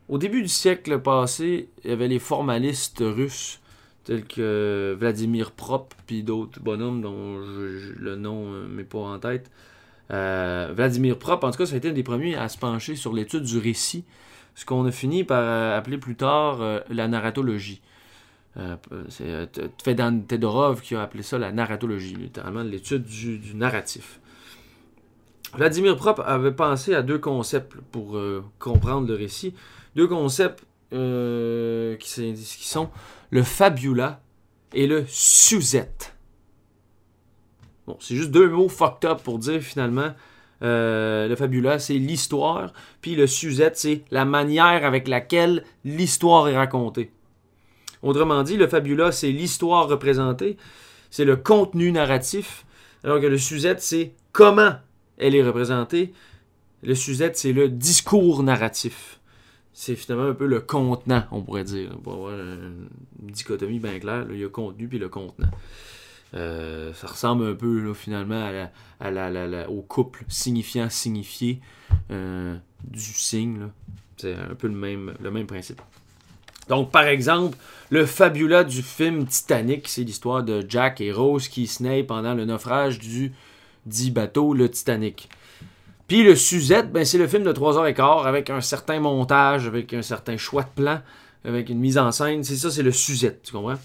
Au 0.09 0.17
début 0.17 0.41
du 0.41 0.49
siècle 0.49 0.99
passé, 0.99 1.69
il 1.83 1.89
y 1.89 1.93
avait 1.93 2.09
les 2.09 2.19
formalistes 2.19 3.01
russes 3.01 3.61
tels 4.05 4.23
que 4.23 4.95
Vladimir 4.97 5.51
Prop, 5.51 5.93
puis 6.07 6.23
d'autres 6.23 6.59
bonhommes 6.61 7.01
dont 7.01 7.39
le 7.39 8.15
nom 8.15 8.53
euh, 8.53 8.67
m'est 8.67 8.83
pas 8.83 8.99
en 8.99 9.19
tête. 9.19 9.51
Euh, 10.11 10.71
Vladimir 10.75 11.17
Prop, 11.17 11.43
en 11.43 11.51
tout 11.51 11.57
cas, 11.57 11.65
ça 11.65 11.73
a 11.73 11.77
été 11.77 11.89
un 11.89 11.93
des 11.93 12.03
premiers 12.03 12.35
à 12.35 12.47
se 12.47 12.57
pencher 12.57 12.95
sur 12.95 13.11
l'étude 13.11 13.43
du 13.43 13.57
récit, 13.57 14.05
ce 14.53 14.63
qu'on 14.63 14.85
a 14.85 14.91
fini 14.91 15.23
par 15.23 15.41
euh, 15.41 15.77
appeler 15.77 15.97
plus 15.97 16.15
tard 16.15 16.59
la 16.89 17.07
narratologie. 17.07 17.81
c'est 19.09 19.49
Fedan 19.83 20.19
Tedorov 20.19 20.81
qui 20.81 20.95
a 20.95 21.01
appelé 21.01 21.23
ça 21.23 21.39
la 21.39 21.51
narratologie, 21.51 22.15
littéralement 22.15 22.63
l'étude 22.63 23.03
du, 23.03 23.55
narratif. 23.55 24.19
Vladimir 25.55 25.95
Prop 25.97 26.21
avait 26.23 26.53
pensé 26.53 26.93
à 26.93 27.01
deux 27.01 27.17
concepts 27.17 27.75
pour 27.91 28.19
comprendre 28.59 29.07
le 29.07 29.15
récit. 29.15 29.55
Deux 29.95 30.07
concepts 30.07 30.63
qui, 30.91 32.33
qui, 32.33 32.67
sont 32.67 32.89
le 33.31 33.43
fabula 33.43 34.21
et 34.73 34.87
le 34.87 35.05
Suzette. 35.07 36.15
Bon, 37.87 37.97
c'est 37.99 38.15
juste 38.15 38.31
deux 38.31 38.49
mots 38.49 38.69
fucked 38.69 39.09
up 39.09 39.21
pour 39.23 39.39
dire 39.39 39.61
finalement 39.61 40.13
euh, 40.61 41.27
le 41.27 41.35
fabula, 41.35 41.79
c'est 41.79 41.95
l'histoire, 41.95 42.71
puis 43.01 43.15
le 43.15 43.27
Suzette, 43.27 43.77
c'est 43.77 44.03
la 44.11 44.25
manière 44.25 44.85
avec 44.85 45.07
laquelle 45.07 45.63
l'histoire 45.83 46.47
est 46.47 46.55
racontée. 46.55 47.11
Autrement 48.01 48.43
dit, 48.43 48.57
le 48.57 48.67
fabula, 48.67 49.11
c'est 49.11 49.31
l'histoire 49.31 49.87
représentée, 49.87 50.57
c'est 51.09 51.25
le 51.25 51.35
contenu 51.35 51.91
narratif, 51.91 52.65
alors 53.03 53.19
que 53.19 53.27
le 53.27 53.37
Suzette, 53.37 53.81
c'est 53.81 54.13
comment 54.31 54.73
elle 55.17 55.35
est 55.35 55.43
représentée. 55.43 56.13
Le 56.83 56.95
Suzette, 56.95 57.37
c'est 57.37 57.53
le 57.53 57.69
discours 57.69 58.43
narratif 58.43 59.19
c'est 59.77 59.97
finalement 59.97 60.29
un 60.29 60.33
peu 60.33 60.47
le 60.47 60.61
contenant, 60.61 61.25
on 61.31 61.41
pourrait 61.41 61.65
dire. 61.65 61.89
Pour 62.01 62.13
avoir 62.13 62.33
une 62.33 62.87
dichotomie 63.19 63.79
bien 63.79 63.99
claire, 63.99 64.25
il 64.31 64.39
y 64.39 64.45
a 64.45 64.49
contenu 64.49 64.87
puis 64.87 64.97
le 64.97 65.09
contenant. 65.09 65.51
Euh, 66.33 66.93
ça 66.93 67.07
ressemble 67.07 67.45
un 67.45 67.53
peu 67.55 67.93
finalement 67.93 68.49
au 69.67 69.81
couple 69.81 70.23
signifiant 70.29 70.89
signifié 70.89 71.59
euh, 72.09 72.55
du 72.85 73.01
signe. 73.01 73.67
C'est 74.15 74.33
un 74.33 74.55
peu 74.55 74.67
le 74.67 74.75
même, 74.75 75.13
le 75.21 75.29
même 75.29 75.45
principe. 75.45 75.81
Donc, 76.69 76.89
par 76.89 77.03
exemple, 77.03 77.57
le 77.89 78.05
fabula 78.05 78.63
du 78.63 78.81
film 78.81 79.27
Titanic, 79.27 79.89
c'est 79.89 80.03
l'histoire 80.03 80.41
de 80.41 80.65
Jack 80.67 81.01
et 81.01 81.11
Rose 81.11 81.49
qui 81.49 81.67
se 81.67 82.01
pendant 82.03 82.33
le 82.33 82.45
naufrage 82.45 82.97
du 82.97 83.33
dit 83.85 84.09
bateau, 84.09 84.53
le 84.53 84.69
Titanic. 84.69 85.29
Puis 86.07 86.23
le 86.23 86.35
Suzette, 86.35 86.91
ben, 86.91 87.03
c'est 87.03 87.17
le 87.17 87.27
film 87.27 87.43
de 87.43 87.51
3h15 87.51 88.25
avec 88.25 88.49
un 88.49 88.61
certain 88.61 88.99
montage, 88.99 89.67
avec 89.67 89.93
un 89.93 90.03
certain 90.03 90.37
choix 90.37 90.63
de 90.63 90.81
plan, 90.83 91.01
avec 91.43 91.69
une 91.69 91.79
mise 91.79 91.97
en 91.97 92.11
scène. 92.11 92.43
C'est 92.43 92.57
ça, 92.57 92.69
c'est 92.69 92.83
le 92.83 92.91
Suzette, 92.91 93.41
tu 93.43 93.51
comprends? 93.51 93.79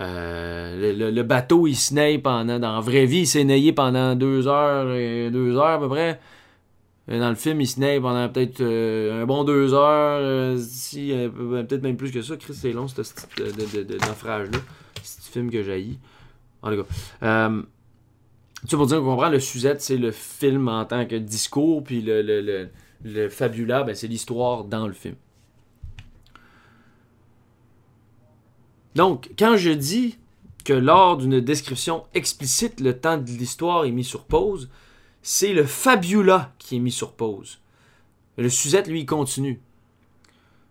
Euh, 0.00 1.10
le, 1.12 1.22
bateau, 1.22 1.68
il 1.68 1.76
se 1.76 2.18
pendant. 2.18 2.58
Dans 2.58 2.74
la 2.74 2.80
vraie 2.80 3.06
vie, 3.06 3.20
il 3.20 3.26
s'est 3.26 3.44
naillé 3.44 3.72
pendant 3.72 4.16
deux 4.16 4.48
heures, 4.48 4.92
et 4.94 5.30
deux 5.30 5.56
heures 5.56 5.66
à 5.66 5.78
peu 5.78 5.88
près. 5.88 6.20
dans 7.06 7.28
le 7.28 7.36
film, 7.36 7.60
il 7.60 7.68
se 7.68 8.00
pendant 8.00 8.28
peut-être 8.28 8.60
euh, 8.60 9.22
un 9.22 9.26
bon 9.26 9.44
deux 9.44 9.72
heures, 9.72 10.18
euh, 10.20 10.58
si, 10.58 11.12
peut-être 11.36 11.82
même 11.82 11.96
plus 11.96 12.10
que 12.10 12.22
ça. 12.22 12.36
Chris, 12.36 12.54
c'est 12.54 12.72
long, 12.72 12.88
ce 12.88 13.00
naufrage-là. 14.08 14.58
C'est 15.04 15.32
film 15.32 15.50
que 15.50 15.62
jaillit. 15.62 16.00
En 16.62 16.70
tout 16.70 16.82
cas. 16.82 17.48
Tu 18.68 18.76
pour 18.76 18.86
dire 18.86 18.98
qu'on 18.98 19.04
comprend, 19.04 19.28
le 19.28 19.40
Suzette, 19.40 19.82
c'est 19.82 19.96
le 19.96 20.10
film 20.10 20.68
en 20.68 20.84
tant 20.84 21.04
que 21.06 21.16
discours, 21.16 21.84
puis 21.84 22.00
le, 22.00 22.22
le, 22.22 22.70
le, 23.02 23.28
fabula, 23.28 23.82
ben, 23.82 23.94
c'est 23.94 24.06
l'histoire 24.06 24.64
dans 24.64 24.86
le 24.86 24.94
film. 24.94 25.16
Donc, 28.94 29.30
quand 29.38 29.56
je 29.56 29.70
dis 29.70 30.16
que 30.64 30.72
lors 30.72 31.18
d'une 31.18 31.40
description 31.40 32.04
explicite, 32.14 32.80
le 32.80 32.98
temps 32.98 33.18
de 33.18 33.26
l'histoire 33.26 33.84
est 33.84 33.90
mis 33.90 34.04
sur 34.04 34.24
pause, 34.24 34.70
c'est 35.20 35.52
le 35.52 35.64
fabula 35.64 36.54
qui 36.58 36.76
est 36.76 36.80
mis 36.80 36.92
sur 36.92 37.12
pause. 37.12 37.60
Le 38.38 38.48
Suzette, 38.48 38.88
lui, 38.88 39.04
continue. 39.04 39.60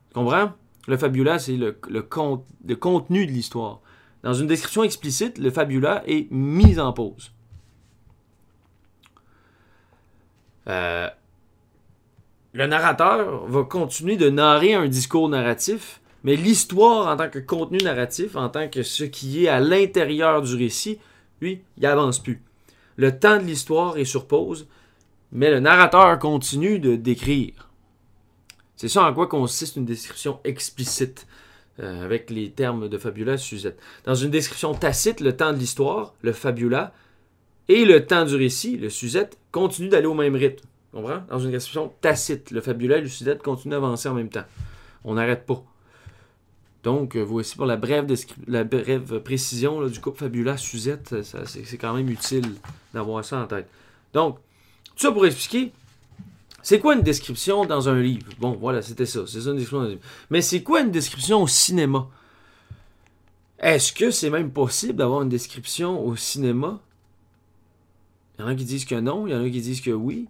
Tu 0.09 0.13
comprends? 0.15 0.53
Le 0.87 0.97
fabula, 0.97 1.37
c'est 1.37 1.57
le, 1.57 1.77
le, 1.89 2.01
contenu 2.01 3.25
de 3.25 3.31
l'histoire. 3.31 3.81
Dans 4.23 4.33
une 4.33 4.47
description 4.47 4.83
explicite, 4.83 5.37
le 5.37 5.51
fabula 5.51 6.03
est 6.07 6.29
mis 6.31 6.79
en 6.79 6.91
pause. 6.91 7.31
Euh, 10.67 11.09
le 12.53 12.67
narrateur 12.67 13.45
va 13.47 13.63
continuer 13.63 14.15
de 14.15 14.29
narrer 14.29 14.73
un 14.73 14.87
discours 14.87 15.27
narratif 15.29 16.01
mais 16.23 16.37
l'histoire 16.37 17.07
en 17.07 17.17
tant 17.17 17.29
que 17.29 17.39
contenu 17.39 17.77
narratif, 17.79 18.35
en 18.35 18.49
tant 18.49 18.69
que 18.69 18.81
ce 18.81 19.03
qui 19.03 19.45
est 19.45 19.49
à 19.49 19.59
l'intérieur 19.59 20.41
du 20.41 20.55
récit, 20.55 20.99
lui, 21.41 21.61
il 21.77 21.85
avance 21.85 22.19
plus. 22.19 22.41
Le 22.95 23.17
temps 23.17 23.37
de 23.37 23.43
l'histoire 23.43 23.97
est 23.97 24.05
sur 24.05 24.27
pause, 24.27 24.67
mais 25.31 25.51
le 25.51 25.59
narrateur 25.59 26.17
continue 26.19 26.79
de 26.79 26.95
décrire. 26.95 27.69
C'est 28.77 28.87
ça 28.87 29.03
en 29.03 29.13
quoi 29.13 29.27
consiste 29.27 29.75
une 29.75 29.85
description 29.85 30.39
explicite, 30.43 31.27
euh, 31.79 32.05
avec 32.05 32.29
les 32.29 32.51
termes 32.51 32.87
de 32.87 32.97
fabula 32.97 33.37
Suzette. 33.37 33.79
Dans 34.05 34.15
une 34.15 34.31
description 34.31 34.73
tacite, 34.73 35.19
le 35.19 35.35
temps 35.35 35.51
de 35.51 35.57
l'histoire, 35.57 36.13
le 36.21 36.31
fabula, 36.31 36.93
et 37.69 37.85
le 37.85 38.05
temps 38.05 38.25
du 38.25 38.35
récit, 38.35 38.77
le 38.77 38.89
Suzette, 38.89 39.37
continuent 39.51 39.89
d'aller 39.89 40.07
au 40.07 40.13
même 40.13 40.35
rythme. 40.35 40.65
Comprends? 40.91 41.23
Dans 41.29 41.39
une 41.39 41.51
description 41.51 41.91
tacite, 42.01 42.51
le 42.51 42.61
fabula 42.61 42.97
et 42.97 43.01
le 43.01 43.07
Suzette 43.07 43.41
continuent 43.41 43.73
d'avancer 43.73 44.09
en 44.09 44.13
même 44.13 44.29
temps. 44.29 44.45
On 45.03 45.15
n'arrête 45.15 45.45
pas. 45.45 45.63
Donc, 46.83 47.15
euh, 47.15 47.21
voici 47.21 47.55
pour 47.55 47.65
la 47.65 47.77
brève, 47.77 48.13
la 48.47 48.63
brève 48.63 49.19
précision 49.21 49.87
du 49.87 49.99
couple 49.99 50.19
Fabula 50.19 50.57
Suzette. 50.57 51.15
C'est 51.23 51.77
quand 51.77 51.93
même 51.93 52.09
utile 52.09 52.45
d'avoir 52.93 53.23
ça 53.23 53.41
en 53.41 53.47
tête. 53.47 53.67
Donc, 54.13 54.37
tout 54.95 55.07
ça 55.07 55.11
pour 55.11 55.25
expliquer, 55.25 55.71
c'est 56.61 56.79
quoi 56.79 56.93
une 56.95 57.01
description 57.01 57.65
dans 57.65 57.89
un 57.89 57.99
livre? 57.99 58.27
Bon, 58.39 58.51
voilà, 58.59 58.81
c'était 58.81 59.05
ça. 59.05 59.21
C'est 59.25 59.41
ça 59.41 59.49
une 59.49 59.55
description 59.55 59.79
dans 59.79 59.85
un 59.85 59.89
livre. 59.91 60.01
Mais 60.29 60.41
c'est 60.41 60.61
quoi 60.61 60.81
une 60.81 60.91
description 60.91 61.41
au 61.41 61.47
cinéma? 61.47 62.07
Est-ce 63.59 63.93
que 63.93 64.11
c'est 64.11 64.29
même 64.29 64.51
possible 64.51 64.95
d'avoir 64.95 65.21
une 65.21 65.29
description 65.29 66.05
au 66.05 66.15
cinéma? 66.17 66.81
Il 68.37 68.41
y 68.41 68.45
en 68.45 68.47
a 68.47 68.55
qui 68.55 68.65
disent 68.65 68.85
que 68.85 68.95
non, 68.95 69.27
il 69.27 69.33
y 69.33 69.35
en 69.35 69.43
a 69.43 69.49
qui 69.49 69.61
disent 69.61 69.81
que 69.81 69.91
oui. 69.91 70.27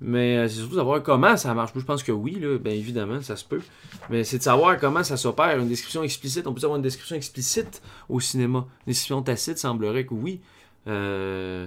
Mais 0.00 0.36
euh, 0.36 0.48
c'est 0.48 0.56
surtout 0.56 0.72
de 0.72 0.78
savoir 0.78 1.02
comment 1.02 1.36
ça 1.36 1.54
marche. 1.54 1.72
je 1.74 1.84
pense 1.84 2.02
que 2.02 2.12
oui, 2.12 2.38
là, 2.40 2.58
bien 2.58 2.72
évidemment, 2.72 3.22
ça 3.22 3.36
se 3.36 3.44
peut. 3.44 3.62
Mais 4.10 4.24
c'est 4.24 4.38
de 4.38 4.42
savoir 4.42 4.78
comment 4.78 5.04
ça 5.04 5.16
s'opère. 5.16 5.58
Une 5.58 5.68
description 5.68 6.02
explicite, 6.02 6.46
on 6.46 6.52
peut 6.52 6.60
avoir 6.64 6.76
une 6.76 6.82
description 6.82 7.16
explicite 7.16 7.80
au 8.08 8.20
cinéma. 8.20 8.66
Une 8.86 8.90
description 8.90 9.22
tacite 9.22 9.58
semblerait 9.58 10.04
que 10.04 10.14
oui. 10.14 10.40
Euh, 10.88 11.66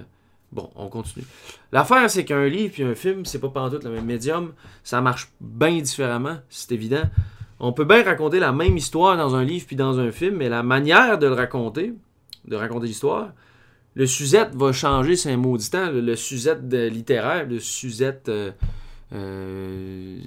bon, 0.52 0.70
on 0.76 0.88
continue. 0.88 1.24
L'affaire, 1.72 2.08
c'est 2.10 2.24
qu'un 2.24 2.46
livre 2.46 2.74
et 2.78 2.84
un 2.84 2.94
film, 2.94 3.24
c'est 3.24 3.40
pas 3.40 3.48
tout 3.70 3.80
le 3.82 3.90
même 3.90 4.04
médium. 4.04 4.52
Ça 4.84 5.00
marche 5.00 5.32
bien 5.40 5.80
différemment, 5.80 6.36
c'est 6.48 6.72
évident. 6.72 7.04
On 7.60 7.72
peut 7.72 7.84
bien 7.84 8.04
raconter 8.04 8.38
la 8.38 8.52
même 8.52 8.76
histoire 8.76 9.16
dans 9.16 9.34
un 9.34 9.42
livre 9.42 9.66
puis 9.66 9.74
dans 9.74 9.98
un 9.98 10.12
film, 10.12 10.36
mais 10.36 10.48
la 10.48 10.62
manière 10.62 11.18
de 11.18 11.26
le 11.26 11.34
raconter, 11.34 11.92
de 12.44 12.56
raconter 12.56 12.86
l'histoire, 12.86 13.32
le 13.98 14.06
Suzette 14.06 14.54
va 14.54 14.72
changer, 14.72 15.16
c'est 15.16 15.32
un 15.32 15.36
maudit 15.36 15.70
temps. 15.70 15.90
Le, 15.90 16.14
Suzette 16.14 16.72
littéraire, 16.72 17.48
le 17.48 17.58
Suzette 17.58 18.28
euh, 18.28 18.52
euh, 19.12 20.20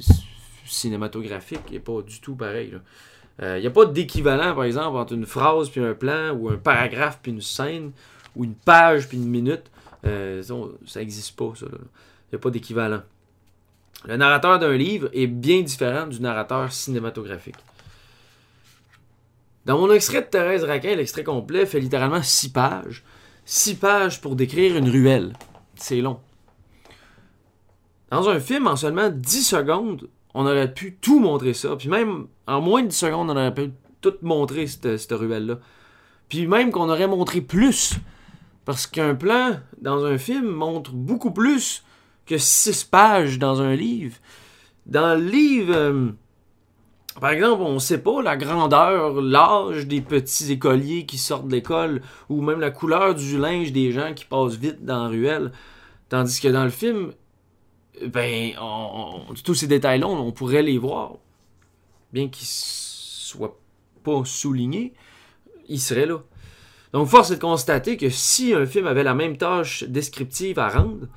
cinématographique 0.66 1.72
n'est 1.72 1.80
pas 1.80 2.02
du 2.02 2.20
tout 2.20 2.36
pareil. 2.36 2.74
Il 3.40 3.46
n'y 3.46 3.66
euh, 3.66 3.70
a 3.70 3.72
pas 3.72 3.86
d'équivalent, 3.86 4.54
par 4.54 4.66
exemple, 4.66 4.98
entre 4.98 5.14
une 5.14 5.26
phrase 5.26 5.70
puis 5.70 5.80
un 5.80 5.94
plan, 5.94 6.32
ou 6.32 6.50
un 6.50 6.58
paragraphe 6.58 7.20
puis 7.24 7.32
une 7.32 7.42
scène, 7.42 7.94
ou 8.36 8.44
une 8.44 8.56
page 8.56 9.08
puis 9.08 9.18
une 9.18 9.30
minute. 9.30 9.72
ça 10.04 11.00
n'existe 11.00 11.38
pas, 11.38 11.54
ça. 11.56 11.68
Il 11.70 12.34
n'y 12.34 12.36
a 12.36 12.40
pas 12.40 12.50
d'équivalent. 12.50 13.04
Le 14.06 14.18
narrateur 14.18 14.60
d'un 14.60 14.76
livre 14.76 15.10
est 15.14 15.28
bien 15.28 15.62
différent 15.62 16.08
du 16.08 16.20
narrateur 16.20 16.74
cinématographique. 16.74 17.56
Dans 19.66 19.78
mon 19.78 19.94
extrait 19.94 20.24
de 20.24 20.28
Thérèse 20.28 20.66
Raquin, 20.66 20.94
l'extrait 20.96 21.24
complet 21.24 21.66
fait 21.66 21.80
littéralement 21.80 22.22
six 22.22 22.50
pages. 22.50 23.06
Six 23.46 23.76
pages 23.76 24.22
pour 24.22 24.36
décrire 24.36 24.78
une 24.78 24.90
ruelle. 24.90 25.34
C'est 25.76 26.02
long. 26.02 26.20
Dans 28.12 28.30
un 28.30 28.40
film, 28.40 28.68
en 28.68 28.76
seulement 28.76 29.10
10 29.10 29.44
secondes, 29.44 30.10
on 30.34 30.46
aurait 30.46 30.74
pu 30.74 30.98
tout 31.00 31.20
montrer 31.20 31.54
ça. 31.54 31.76
Puis 31.76 31.90
même 31.90 32.28
en 32.46 32.62
moins 32.62 32.84
de 32.84 32.88
10 32.88 32.96
secondes, 32.96 33.30
on 33.30 33.38
aurait 33.38 33.54
pu 33.54 33.72
tout 34.02 34.14
montrer 34.22 34.68
cette, 34.68 35.12
ruelle-là. 35.12 35.60
Puis 36.30 36.48
même 36.48 36.72
qu'on 36.72 36.90
aurait 36.90 37.08
montré 37.08 37.42
plus. 37.42 37.96
Parce 38.66 38.86
qu'un 38.86 39.16
plan 39.16 39.60
dans 39.82 40.06
un 40.06 40.18
film 40.18 40.48
montre 40.48 40.92
beaucoup 40.92 41.32
plus 41.32 41.84
que 42.26 42.38
6 42.38 42.84
pages 42.86 43.40
dans 43.40 43.62
un 43.62 43.76
livre. 43.76 44.18
Dans 44.86 45.16
le 45.18 45.26
livre, 45.26 45.74
euh, 45.76 46.12
par 47.20 47.32
exemple, 47.32 47.62
on 47.64 47.74
ne 47.74 47.80
sait 47.80 48.02
pas 48.02 48.22
la 48.22 48.38
grandeur, 48.38 49.22
l'âge 49.22 49.86
des 49.86 50.02
petits 50.02 50.52
écoliers 50.52 51.06
qui 51.06 51.18
sortent 51.18 51.48
de 51.48 51.52
l'école, 51.52 52.02
ou 52.30 52.42
même 52.42 52.60
la 52.60 52.72
couleur 52.72 53.16
du 53.16 53.38
linge 53.38 53.72
des 53.72 53.92
gens 53.92 54.14
qui 54.14 54.26
passent 54.26 54.56
vite 54.56 54.86
dans 54.86 55.04
la 55.04 55.10
ruelle. 55.10 55.52
Tandis 56.10 56.40
que 56.40 56.48
dans 56.48 56.64
le 56.64 56.70
film, 56.70 57.12
ben, 58.06 58.54
tous 59.44 59.56
ces 59.56 59.68
détails-là, 59.68 60.08
on, 60.08 60.32
pourrait 60.32 60.64
les 60.64 60.78
voir. 60.78 61.14
Bien 62.14 62.30
qu'ils 62.30 62.48
soient 62.48 63.60
pas 64.04 64.24
soulignés, 64.26 64.94
ils 65.68 65.82
seraient 65.82 66.06
là. 66.06 66.20
Donc, 66.94 67.08
force 67.08 67.32
est 67.32 67.36
de 67.36 67.42
constater 67.42 67.98
que 67.98 68.10
si 68.10 68.54
un 68.54 68.66
film 68.66 68.88
avait 68.88 69.04
la 69.04 69.14
même 69.14 69.38
tâche 69.38 69.84
descriptive 69.84 70.60
à 70.60 70.70
rendre, 70.70 71.08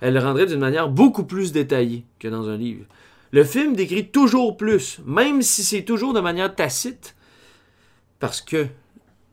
elle 0.00 0.14
le 0.14 0.20
rendrait 0.20 0.46
d'une 0.46 0.60
manière 0.60 0.88
beaucoup 0.88 1.24
plus 1.24 1.52
détaillée 1.52 2.04
que 2.18 2.28
dans 2.28 2.48
un 2.48 2.56
livre. 2.56 2.84
Le 3.32 3.44
film 3.44 3.76
décrit 3.76 4.08
toujours 4.08 4.56
plus, 4.56 5.00
même 5.04 5.42
si 5.42 5.62
c'est 5.62 5.84
toujours 5.84 6.12
de 6.12 6.20
manière 6.20 6.54
tacite, 6.54 7.14
parce 8.18 8.40
que 8.40 8.66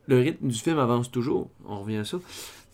le 0.07 0.19
rythme 0.19 0.47
du 0.47 0.57
film 0.57 0.79
avance 0.79 1.11
toujours. 1.11 1.49
On 1.65 1.81
revient 1.81 1.97
à 1.97 2.05
ça. 2.05 2.17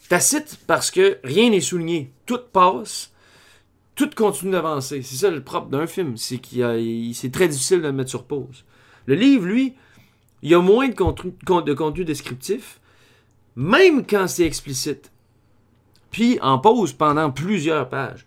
Tacite 0.09 0.59
parce 0.67 0.91
que 0.91 1.17
rien 1.23 1.49
n'est 1.49 1.61
souligné. 1.61 2.11
Tout 2.25 2.39
passe, 2.51 3.11
tout 3.95 4.09
continue 4.15 4.51
d'avancer. 4.51 5.01
C'est 5.01 5.15
ça 5.15 5.31
le 5.31 5.43
propre 5.43 5.69
d'un 5.69 5.87
film, 5.87 6.17
c'est 6.17 6.37
qu'il 6.37 7.15
c'est 7.15 7.31
très 7.31 7.47
difficile 7.47 7.81
de 7.81 7.87
le 7.87 7.93
mettre 7.93 8.09
sur 8.09 8.25
pause. 8.25 8.65
Le 9.05 9.15
livre, 9.15 9.45
lui, 9.45 9.73
il 10.41 10.51
y 10.51 10.55
a 10.55 10.59
moins 10.59 10.87
de 10.87 11.61
de 11.61 11.73
contenu 11.73 12.05
descriptif, 12.05 12.79
même 13.55 14.05
quand 14.05 14.27
c'est 14.27 14.45
explicite. 14.45 15.11
Puis 16.11 16.37
en 16.41 16.59
pause 16.59 16.93
pendant 16.93 17.31
plusieurs 17.31 17.89
pages. 17.89 18.25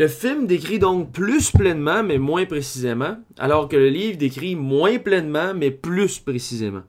Le 0.00 0.08
film 0.08 0.46
décrit 0.46 0.78
donc 0.78 1.12
plus 1.12 1.50
pleinement, 1.50 2.02
mais 2.02 2.16
moins 2.16 2.46
précisément, 2.46 3.18
alors 3.36 3.68
que 3.68 3.76
le 3.76 3.90
livre 3.90 4.16
décrit 4.16 4.56
moins 4.56 4.98
pleinement, 4.98 5.52
mais 5.52 5.70
plus 5.70 6.20
précisément. 6.20 6.84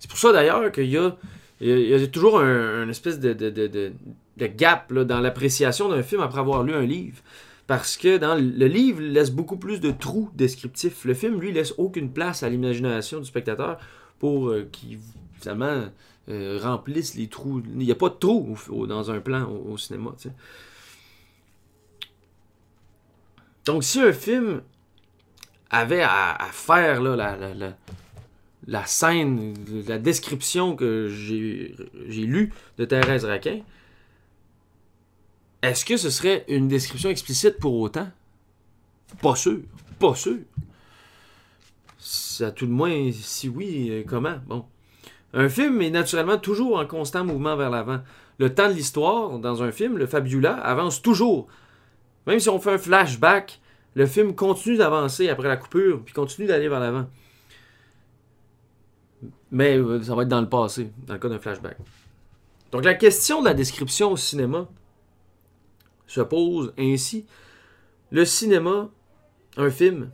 C'est 0.00 0.10
pour 0.10 0.18
ça 0.18 0.32
d'ailleurs 0.32 0.72
qu'il 0.72 0.90
y 0.90 0.96
a, 0.96 2.06
toujours 2.08 2.40
un, 2.40 2.88
espèce 2.88 3.20
de, 3.20 3.92
gap 4.36 4.92
dans 4.92 5.20
l'appréciation 5.20 5.88
d'un 5.88 6.02
film 6.02 6.22
après 6.22 6.40
avoir 6.40 6.64
lu 6.64 6.74
un 6.74 6.84
livre. 6.84 7.18
Parce 7.68 7.96
que 7.96 8.18
le 8.18 8.66
livre 8.66 9.00
laisse 9.00 9.30
beaucoup 9.30 9.58
plus 9.58 9.78
de 9.78 9.92
trous 9.92 10.30
descriptifs. 10.34 11.04
Le 11.04 11.14
film, 11.14 11.38
lui, 11.40 11.52
laisse 11.52 11.72
aucune 11.78 12.10
place 12.10 12.42
à 12.42 12.48
l'imagination 12.48 13.20
du 13.20 13.26
spectateur 13.26 13.78
pour 14.18 14.48
euh, 14.48 14.68
qu'il 14.72 14.98
finalement 15.40 15.84
euh, 16.28 16.58
remplisse 16.60 17.14
les 17.14 17.28
trous. 17.28 17.62
Il 17.64 17.78
n'y 17.78 17.92
a 17.92 17.94
pas 17.94 18.08
de 18.08 18.14
trous 18.14 18.58
dans 18.88 19.12
un 19.12 19.20
plan 19.20 19.48
au, 19.48 19.78
cinéma. 19.78 20.12
Donc, 23.66 23.82
si 23.82 24.00
un 24.00 24.12
film 24.12 24.62
avait 25.70 26.02
à, 26.02 26.38
faire 26.52 27.02
la, 27.02 28.86
scène, 28.86 29.54
la 29.86 29.98
description 29.98 30.76
que 30.76 31.08
j'ai 31.08 32.26
lue 32.26 32.52
de 32.78 32.84
Thérèse 32.84 33.24
Raquin, 33.24 33.60
Est-ce 35.62 35.84
que 35.84 35.96
ce 35.96 36.10
serait 36.10 36.44
une 36.48 36.68
description 36.68 37.10
explicite 37.10 37.58
pour 37.58 37.74
autant? 37.80 38.08
Pas 39.20 39.34
sûr. 39.34 39.58
Pas 39.98 40.14
sûr. 40.14 40.38
À 42.40 42.52
tout 42.52 42.66
le 42.66 42.72
moins, 42.72 43.10
si 43.12 43.48
oui, 43.48 43.88
euh, 43.90 44.04
comment? 44.06 44.36
Bon. 44.46 44.64
Un 45.32 45.48
film 45.48 45.82
est 45.82 45.90
naturellement 45.90 46.38
toujours 46.38 46.78
en 46.78 46.86
constant 46.86 47.24
mouvement 47.24 47.56
vers 47.56 47.70
l'avant. 47.70 48.00
Le 48.38 48.54
temps 48.54 48.68
de 48.68 48.74
l'histoire, 48.74 49.38
dans 49.40 49.62
un 49.62 49.72
film, 49.72 49.98
le 49.98 50.06
fabula, 50.06 50.54
avance 50.54 51.02
toujours. 51.02 51.48
Même 52.26 52.40
si 52.40 52.48
on 52.48 52.58
fait 52.58 52.72
un 52.72 52.78
flashback, 52.78 53.60
le 53.94 54.06
film 54.06 54.34
continue 54.34 54.76
d'avancer 54.76 55.28
après 55.28 55.48
la 55.48 55.56
coupure, 55.56 56.02
puis 56.04 56.12
continue 56.12 56.46
d'aller 56.46 56.68
vers 56.68 56.80
l'avant. 56.80 57.06
Mais 59.50 59.78
euh, 59.78 60.02
ça 60.02 60.14
va 60.14 60.22
être 60.22 60.28
dans 60.28 60.40
le 60.40 60.48
passé, 60.48 60.90
dans 61.06 61.14
le 61.14 61.20
cas 61.20 61.28
d'un 61.28 61.38
flashback. 61.38 61.76
Donc 62.72 62.84
la 62.84 62.94
question 62.94 63.40
de 63.40 63.46
la 63.46 63.54
description 63.54 64.12
au 64.12 64.16
cinéma 64.16 64.66
se 66.06 66.20
pose 66.20 66.74
ainsi. 66.78 67.26
Le 68.10 68.24
cinéma, 68.24 68.88
un 69.56 69.70
film, 69.70 70.10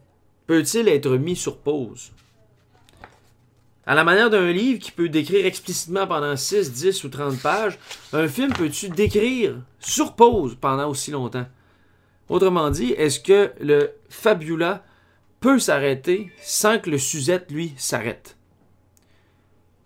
peut-il 0.46 0.88
être 0.88 1.16
mis 1.16 1.36
sur 1.36 1.58
pause? 1.58 2.12
À 3.84 3.94
la 3.94 4.04
manière 4.04 4.30
d'un 4.30 4.52
livre 4.52 4.78
qui 4.78 4.92
peut 4.92 5.08
décrire 5.08 5.44
explicitement 5.44 6.06
pendant 6.06 6.36
6, 6.36 6.72
10 6.72 7.04
ou 7.04 7.08
30 7.08 7.42
pages, 7.42 7.78
un 8.12 8.28
film 8.28 8.52
peut-tu 8.52 8.90
décrire 8.90 9.56
sur 9.80 10.14
pause 10.14 10.56
pendant 10.60 10.88
aussi 10.88 11.10
longtemps? 11.10 11.46
Autrement 12.28 12.70
dit, 12.70 12.92
est-ce 12.92 13.20
que 13.20 13.52
le 13.60 13.92
fabula 14.08 14.84
peut 15.40 15.58
s'arrêter 15.58 16.30
sans 16.40 16.78
que 16.78 16.90
le 16.90 16.98
Suzette, 16.98 17.50
lui, 17.50 17.74
s'arrête? 17.76 18.36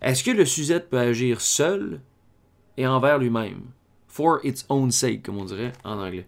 Est-ce 0.01 0.23
que 0.23 0.31
le 0.31 0.45
Suzette 0.45 0.89
peut 0.89 0.99
agir 0.99 1.41
seul 1.41 2.01
et 2.77 2.87
envers 2.87 3.17
lui-même? 3.17 3.63
For 4.07 4.39
its 4.43 4.65
own 4.69 4.91
sake, 4.91 5.23
comme 5.23 5.37
on 5.37 5.45
dirait 5.45 5.73
en 5.83 5.99
anglais. 5.99 6.25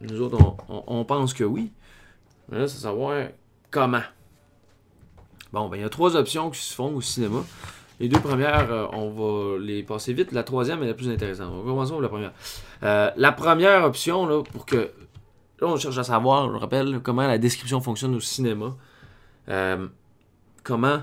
Nous 0.00 0.20
autres, 0.20 0.38
on, 0.68 1.04
pense 1.04 1.32
que 1.32 1.44
oui. 1.44 1.72
Mais 2.48 2.58
là, 2.58 2.68
c'est 2.68 2.80
savoir 2.80 3.28
comment. 3.70 4.02
Bon, 5.52 5.68
ben, 5.68 5.78
il 5.78 5.80
y 5.80 5.84
a 5.84 5.88
trois 5.88 6.16
options 6.16 6.50
qui 6.50 6.60
se 6.60 6.74
font 6.74 6.94
au 6.94 7.00
cinéma. 7.00 7.44
Les 8.00 8.08
deux 8.08 8.20
premières, 8.20 8.70
euh, 8.70 8.86
on 8.92 9.10
va 9.10 9.58
les 9.58 9.82
passer 9.82 10.12
vite. 10.12 10.30
La 10.32 10.44
troisième 10.44 10.82
est 10.82 10.86
la 10.86 10.94
plus 10.94 11.08
intéressante. 11.08 11.50
On 11.52 11.62
va 11.62 11.70
commencer 11.70 11.94
la 12.00 12.08
première. 12.08 12.32
Euh, 12.84 13.10
la 13.16 13.32
première 13.32 13.84
option, 13.84 14.26
là, 14.26 14.42
pour 14.42 14.66
que. 14.66 14.90
Là, 15.60 15.66
on 15.66 15.76
cherche 15.76 15.98
à 15.98 16.04
savoir, 16.04 16.52
je 16.52 16.56
rappelle, 16.56 17.00
comment 17.02 17.26
la 17.26 17.38
description 17.38 17.80
fonctionne 17.80 18.14
au 18.14 18.20
cinéma. 18.20 18.76
Euh, 19.48 19.88
comment 20.62 21.02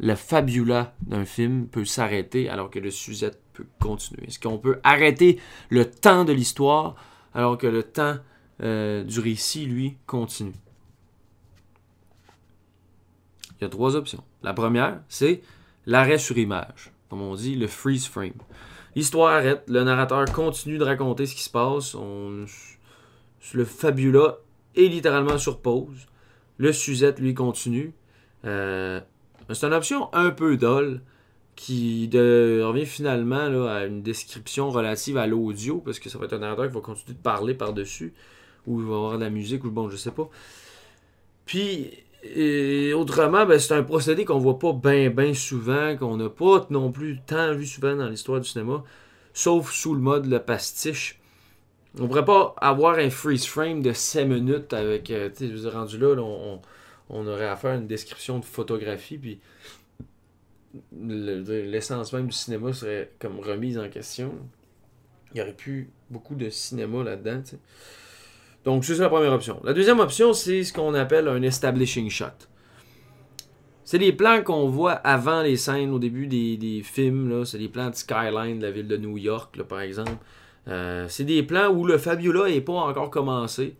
le 0.00 0.14
fabula 0.16 0.94
d'un 1.02 1.24
film 1.24 1.68
peut 1.68 1.84
s'arrêter 1.84 2.48
alors 2.48 2.70
que 2.70 2.80
le 2.80 2.90
sujet 2.90 3.30
peut 3.52 3.66
continuer? 3.80 4.26
Est-ce 4.26 4.40
qu'on 4.40 4.58
peut 4.58 4.80
arrêter 4.82 5.38
le 5.70 5.88
temps 5.88 6.24
de 6.24 6.32
l'histoire 6.32 6.96
alors 7.34 7.56
que 7.56 7.68
le 7.68 7.84
temps 7.84 8.16
du 8.58 9.20
récit, 9.20 9.66
lui, 9.66 9.96
continue? 10.06 10.54
Il 13.60 13.64
y 13.64 13.66
a 13.66 13.68
trois 13.68 13.94
options. 13.94 14.24
La 14.42 14.52
première, 14.52 15.00
c'est 15.08 15.42
l'arrêt 15.86 16.18
sur 16.18 16.36
image, 16.36 16.92
comme 17.08 17.22
on 17.22 17.34
dit, 17.34 17.54
le 17.54 17.66
freeze 17.66 18.06
frame. 18.06 18.32
L'histoire 18.94 19.34
arrête, 19.34 19.64
le 19.68 19.84
narrateur 19.84 20.24
continue 20.32 20.78
de 20.78 20.84
raconter 20.84 21.26
ce 21.26 21.34
qui 21.34 21.42
se 21.42 21.50
passe, 21.50 21.94
le 23.54 23.64
fabula 23.64 24.38
est 24.74 24.88
littéralement 24.88 25.38
sur 25.38 25.60
pause, 25.60 26.06
le 26.58 26.72
Suzette 26.72 27.18
lui 27.20 27.34
continue. 27.34 27.92
Euh, 28.44 29.00
c'est 29.52 29.66
une 29.66 29.74
option 29.74 30.12
un 30.14 30.30
peu 30.30 30.56
dolle 30.56 31.02
qui 31.54 32.08
revient 32.12 32.86
finalement 32.86 33.66
à 33.66 33.84
une 33.84 34.02
description 34.02 34.70
relative 34.70 35.16
à 35.16 35.26
l'audio, 35.26 35.78
parce 35.78 35.98
que 35.98 36.10
ça 36.10 36.18
va 36.18 36.26
être 36.26 36.34
un 36.34 36.38
narrateur 36.38 36.68
qui 36.68 36.74
va 36.74 36.80
continuer 36.80 37.14
de 37.14 37.22
parler 37.22 37.54
par-dessus, 37.54 38.12
ou 38.66 38.80
il 38.80 38.86
va 38.86 38.94
avoir 38.94 39.18
de 39.18 39.24
la 39.24 39.30
musique, 39.30 39.64
ou 39.64 39.70
bon, 39.70 39.88
je 39.88 39.96
sais 39.96 40.10
pas. 40.10 40.28
Puis, 41.46 41.90
et 42.34 42.94
autrement, 42.94 43.46
ben, 43.46 43.58
c'est 43.58 43.74
un 43.74 43.82
procédé 43.82 44.24
qu'on 44.24 44.38
voit 44.38 44.58
pas 44.58 44.72
bien 44.72 45.10
ben 45.10 45.34
souvent, 45.34 45.96
qu'on 45.96 46.16
n'a 46.16 46.28
pas 46.28 46.66
non 46.70 46.92
plus 46.92 47.20
tant 47.26 47.54
vu 47.54 47.66
souvent 47.66 47.96
dans 47.96 48.08
l'histoire 48.08 48.40
du 48.40 48.48
cinéma, 48.48 48.84
sauf 49.32 49.72
sous 49.72 49.94
le 49.94 50.00
mode 50.00 50.26
le 50.26 50.40
pastiche. 50.40 51.20
On 51.98 52.08
pourrait 52.08 52.24
pas 52.24 52.54
avoir 52.60 52.98
un 52.98 53.10
freeze 53.10 53.46
frame 53.46 53.82
de 53.82 53.92
5 53.92 54.24
minutes 54.26 54.72
avec, 54.72 55.10
euh, 55.10 55.30
tu 55.34 55.58
sais, 55.58 55.68
rendu 55.68 55.98
là, 55.98 56.14
on, 56.18 56.60
on, 57.08 57.26
aurait 57.26 57.48
à 57.48 57.56
faire 57.56 57.74
une 57.74 57.86
description 57.86 58.38
de 58.38 58.44
photographie, 58.44 59.16
puis 59.16 59.40
l'essence 60.92 62.12
même 62.12 62.26
du 62.26 62.36
cinéma 62.36 62.72
serait 62.72 63.12
comme 63.18 63.40
remise 63.40 63.78
en 63.78 63.88
question. 63.88 64.34
Il 65.32 65.38
y 65.38 65.40
aurait 65.40 65.54
plus 65.54 65.90
beaucoup 66.10 66.34
de 66.34 66.50
cinéma 66.50 67.02
là-dedans, 67.02 67.42
tu 67.42 67.52
sais. 67.52 67.58
Donc, 68.66 68.84
c'est 68.84 68.98
la 68.98 69.08
première 69.08 69.32
option. 69.32 69.60
La 69.62 69.72
deuxième 69.72 70.00
option, 70.00 70.32
c'est 70.32 70.64
ce 70.64 70.72
qu'on 70.72 70.92
appelle 70.94 71.28
un 71.28 71.40
establishing 71.40 72.10
shot. 72.10 72.26
C'est 73.84 73.98
les 73.98 74.12
plans 74.12 74.42
qu'on 74.42 74.66
voit 74.66 74.94
avant 74.94 75.42
les 75.42 75.56
scènes, 75.56 75.92
au 75.92 76.00
début 76.00 76.26
des, 76.26 76.82
films. 76.82 77.44
C'est 77.44 77.58
des 77.58 77.68
plans 77.68 77.90
de 77.90 77.94
skyline 77.94 78.58
de 78.58 78.66
la 78.66 78.72
ville 78.72 78.88
de 78.88 78.96
New 78.96 79.18
York, 79.18 79.62
par 79.62 79.80
exemple. 79.82 80.16
Euh, 80.66 81.06
c'est 81.08 81.22
des 81.22 81.44
plans 81.44 81.68
où 81.68 81.86
le 81.86 81.96
Fabiola 81.96 82.50
n'est 82.50 82.60
pas 82.60 82.72
encore 82.72 83.08
commencé. 83.08 83.76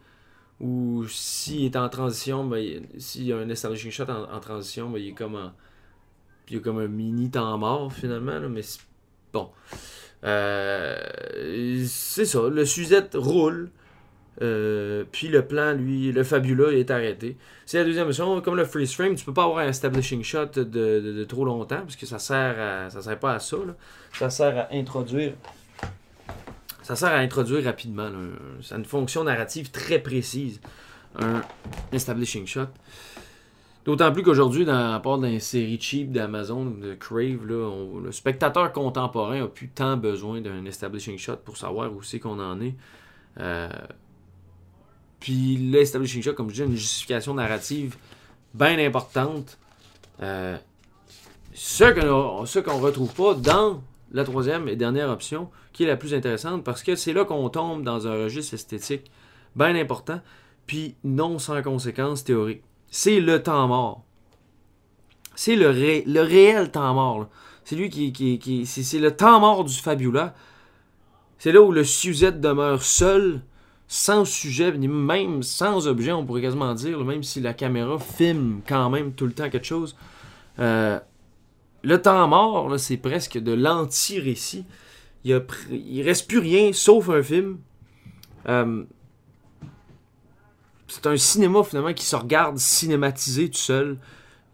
Ou 0.60 1.04
s'il 1.08 1.64
est 1.64 1.74
en 1.74 1.88
transition, 1.88 2.44
ben, 2.44 2.86
s'il 2.96 3.24
y 3.24 3.32
a 3.32 3.38
un 3.38 3.48
establishing 3.48 3.90
shot 3.90 4.04
en, 4.04 4.38
transition, 4.38 4.88
ben, 4.88 5.02
il, 5.02 5.08
est 5.08 5.12
comme 5.12 5.50
il 6.48 6.54
y 6.54 6.56
a 6.58 6.62
comme 6.62 6.78
un 6.78 6.86
mini 6.86 7.28
temps 7.28 7.58
mort 7.58 7.92
finalement. 7.92 8.38
mais 8.48 8.62
bon. 9.32 9.50
Euh, 10.22 10.96
c'est 11.88 12.24
ça. 12.24 12.48
Le 12.48 12.64
Suzette 12.64 13.16
roule. 13.16 13.72
Euh, 14.42 15.04
puis 15.10 15.28
le 15.28 15.46
plan, 15.46 15.72
lui, 15.72 16.12
le 16.12 16.22
Fabula 16.22 16.72
est 16.72 16.90
arrêté. 16.90 17.36
C'est 17.64 17.78
la 17.78 17.84
deuxième 17.84 18.06
option. 18.06 18.40
Comme 18.40 18.56
le 18.56 18.64
freeze 18.64 18.92
frame, 18.94 19.14
tu 19.14 19.24
peux 19.24 19.32
pas 19.32 19.44
avoir 19.44 19.58
un 19.58 19.68
establishing 19.68 20.22
shot 20.22 20.46
de, 20.56 21.24
trop 21.24 21.44
longtemps 21.44 21.80
parce 21.80 21.96
que 21.96 22.06
ça 22.06 22.18
sert 22.18 22.56
à, 22.58 22.90
ça 22.90 23.02
sert 23.02 23.18
pas 23.18 23.34
à 23.34 23.38
ça. 23.38 23.56
Ça 24.12 24.30
sert 24.30 24.58
à 24.58 24.74
introduire. 24.74 25.32
Ça 26.82 26.96
sert 26.96 27.10
à 27.10 27.18
introduire 27.18 27.64
rapidement. 27.64 28.10
C'est 28.62 28.76
une 28.76 28.84
fonction 28.84 29.24
narrative 29.24 29.70
très 29.70 29.98
précise. 29.98 30.60
Un 31.18 31.40
establishing 31.92 32.46
shot. 32.46 32.68
D'autant 33.86 34.12
plus 34.12 34.22
qu'aujourd'hui, 34.22 34.64
dans 34.64 34.92
la 34.92 34.98
part 34.98 35.16
d'une 35.18 35.38
série 35.40 35.80
cheap 35.80 36.10
d'Amazon, 36.10 36.64
de 36.64 36.94
Crave, 36.94 37.46
le 37.46 38.10
spectateur 38.10 38.72
contemporain 38.72 39.44
a 39.44 39.46
plus 39.46 39.68
tant 39.68 39.96
besoin 39.96 40.40
d'un 40.40 40.64
establishing 40.66 41.16
shot 41.16 41.36
pour 41.36 41.56
savoir 41.56 41.92
où 41.92 42.02
c'est 42.02 42.18
qu'on 42.18 42.40
en 42.40 42.60
est. 42.60 42.74
Euh, 43.38 43.68
puis 45.26 45.56
l'establishing 45.56 46.22
shot, 46.22 46.34
comme 46.34 46.50
je 46.50 46.62
dis, 46.62 46.70
une 46.70 46.76
justification 46.76 47.34
narrative 47.34 47.96
bien 48.54 48.78
importante. 48.78 49.58
Euh, 50.22 50.56
ce 51.52 52.60
qu'on 52.60 52.78
retrouve 52.78 53.12
pas 53.12 53.34
dans 53.34 53.82
la 54.12 54.22
troisième 54.22 54.68
et 54.68 54.76
dernière 54.76 55.10
option, 55.10 55.50
qui 55.72 55.82
est 55.82 55.88
la 55.88 55.96
plus 55.96 56.14
intéressante, 56.14 56.62
parce 56.62 56.84
que 56.84 56.94
c'est 56.94 57.12
là 57.12 57.24
qu'on 57.24 57.48
tombe 57.48 57.82
dans 57.82 58.06
un 58.06 58.22
registre 58.22 58.54
esthétique 58.54 59.10
bien 59.56 59.74
important, 59.74 60.20
puis 60.68 60.94
non 61.02 61.40
sans 61.40 61.60
conséquences 61.60 62.22
théoriques. 62.22 62.62
C'est 62.88 63.18
le 63.18 63.42
temps 63.42 63.66
mort. 63.66 64.04
C'est 65.34 65.56
le, 65.56 65.70
réel 66.20 66.70
temps 66.70 66.94
mort. 66.94 67.26
C'est 67.64 67.74
lui 67.74 67.90
qui, 67.90 68.12
qui, 68.12 68.64
c'est 68.64 69.00
le 69.00 69.16
temps 69.16 69.40
mort 69.40 69.64
du 69.64 69.74
Fabula. 69.74 70.36
C'est 71.38 71.50
là 71.50 71.62
où 71.62 71.72
le 71.72 71.82
Suzette 71.82 72.40
demeure 72.40 72.84
seul 72.84 73.42
sans 73.88 74.24
sujet, 74.24 74.72
même 74.72 75.42
sans 75.42 75.86
objet, 75.86 76.12
on 76.12 76.24
pourrait 76.24 76.42
quasiment 76.42 76.74
dire, 76.74 77.04
même 77.04 77.22
si 77.22 77.40
la 77.40 77.54
caméra 77.54 77.98
filme 77.98 78.60
quand 78.66 78.90
même 78.90 79.12
tout 79.12 79.26
le 79.26 79.32
temps 79.32 79.48
quelque 79.48 79.66
chose. 79.66 79.96
Euh, 80.58 80.98
le 81.82 82.02
temps 82.02 82.26
mort, 82.26 82.78
c'est 82.78 82.96
presque 82.96 83.38
de 83.38 83.52
l'anti-récit. 83.52 84.64
Il, 85.24 85.34
ne 85.34 86.04
reste 86.04 86.28
plus 86.28 86.38
rien 86.38 86.72
sauf 86.72 87.08
un 87.10 87.22
film. 87.22 87.58
Euh, 88.48 88.84
c'est 90.88 91.06
un 91.06 91.16
cinéma 91.16 91.62
finalement 91.62 91.92
qui 91.92 92.04
se 92.04 92.16
regarde 92.16 92.58
cinématisé 92.58 93.48
tout 93.48 93.58
seul. 93.58 93.98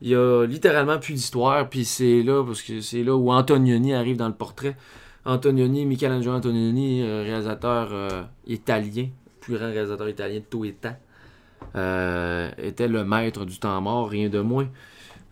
Il 0.03 0.09
y 0.09 0.15
a 0.15 0.45
littéralement 0.45 0.99
plus 0.99 1.15
d'histoire, 1.15 1.69
puis 1.69 1.85
c'est 1.85 2.23
là 2.23 2.45
parce 2.45 2.61
que 2.61 2.81
c'est 2.81 3.05
là 3.05 3.17
où 3.17 3.31
Antonioni 3.31 3.95
arrive 3.95 4.17
dans 4.17 4.29
le 4.29 4.35
portrait. 4.35 4.77
Antonioni, 5.25 5.87
Michelangelo 5.87 6.35
Antonioni, 6.35 7.03
euh, 7.03 7.23
réalisateur 7.23 8.29
italien, 8.47 9.09
plus 9.43 9.57
grand 9.57 9.71
réalisateur 9.71 10.09
italien 10.09 10.39
de 10.39 10.45
tout 10.49 10.65
état, 10.65 10.97
euh, 11.77 12.51
était 12.57 12.89
le 12.89 13.05
maître 13.05 13.45
du 13.45 13.59
temps 13.59 13.81
mort, 13.81 14.09
rien 14.09 14.29
de 14.29 14.41
moins. 14.41 14.69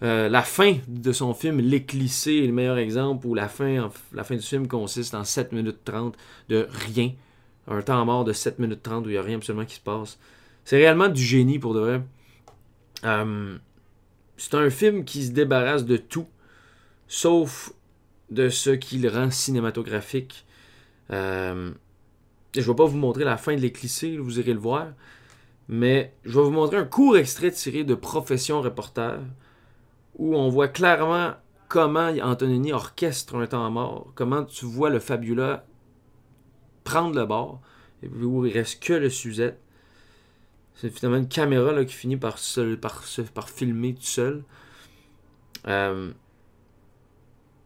Euh, 0.02 0.28
la 0.28 0.42
fin 0.42 0.76
de 0.88 1.12
son 1.12 1.34
film 1.34 1.60
L'éclissé 1.60 2.36
est 2.36 2.46
le 2.46 2.52
meilleur 2.52 2.78
exemple 2.78 3.26
où 3.26 3.34
la 3.34 3.48
fin, 3.48 3.90
la 4.12 4.24
fin 4.24 4.34
du 4.34 4.42
film 4.42 4.66
consiste 4.66 5.14
en 5.14 5.24
7 5.24 5.52
minutes 5.52 5.80
30 5.84 6.16
de 6.48 6.66
rien. 6.88 7.12
Un 7.68 7.82
temps 7.82 8.04
mort 8.04 8.24
de 8.24 8.32
7 8.32 8.58
minutes 8.58 8.82
30 8.82 9.06
où 9.06 9.08
il 9.10 9.12
n'y 9.12 9.18
a 9.18 9.22
rien 9.22 9.36
absolument 9.36 9.66
qui 9.66 9.76
se 9.76 9.80
passe. 9.80 10.18
C'est 10.64 10.76
réellement 10.76 11.08
du 11.08 11.22
génie 11.22 11.58
pour 11.58 11.74
de 11.74 11.80
vrai. 11.80 12.02
Euh, 13.04 13.56
c'est 14.36 14.54
un 14.54 14.70
film 14.70 15.04
qui 15.04 15.24
se 15.24 15.32
débarrasse 15.32 15.84
de 15.84 15.98
tout, 15.98 16.26
sauf 17.06 17.72
de 18.30 18.48
ce 18.48 18.70
qui 18.70 18.98
le 18.98 19.10
rend 19.10 19.30
cinématographique. 19.30 20.46
Je 22.54 22.60
ne 22.60 22.66
vais 22.66 22.74
pas 22.74 22.84
vous 22.84 22.96
montrer 22.96 23.24
la 23.24 23.36
fin 23.36 23.54
de 23.54 23.60
l'éclissé, 23.60 24.16
vous 24.16 24.38
irez 24.38 24.52
le 24.52 24.58
voir. 24.58 24.88
Mais 25.68 26.14
je 26.24 26.38
vais 26.38 26.44
vous 26.44 26.50
montrer 26.50 26.78
un 26.78 26.84
court 26.84 27.16
extrait 27.16 27.52
tiré 27.52 27.84
de 27.84 27.94
Profession 27.94 28.60
Reporter, 28.60 29.20
où 30.16 30.34
on 30.36 30.48
voit 30.48 30.68
clairement 30.68 31.34
comment 31.68 32.08
Antonini 32.22 32.72
orchestre 32.72 33.36
un 33.36 33.46
temps 33.46 33.70
mort, 33.70 34.10
comment 34.16 34.44
tu 34.44 34.64
vois 34.64 34.90
le 34.90 34.98
Fabula 34.98 35.64
prendre 36.82 37.14
le 37.14 37.24
bord, 37.24 37.60
et 38.02 38.08
où 38.08 38.44
il 38.44 38.52
reste 38.52 38.82
que 38.82 38.94
le 38.94 39.10
Suzette. 39.10 39.60
C'est 40.74 40.90
finalement 40.90 41.18
une 41.18 41.28
caméra 41.28 41.72
là, 41.72 41.84
qui 41.84 41.94
finit 41.94 42.16
par, 42.16 42.38
par, 42.80 43.04
par 43.34 43.50
filmer 43.50 43.94
tout 43.94 44.02
seul. 44.02 44.42
Euh, 45.68 46.10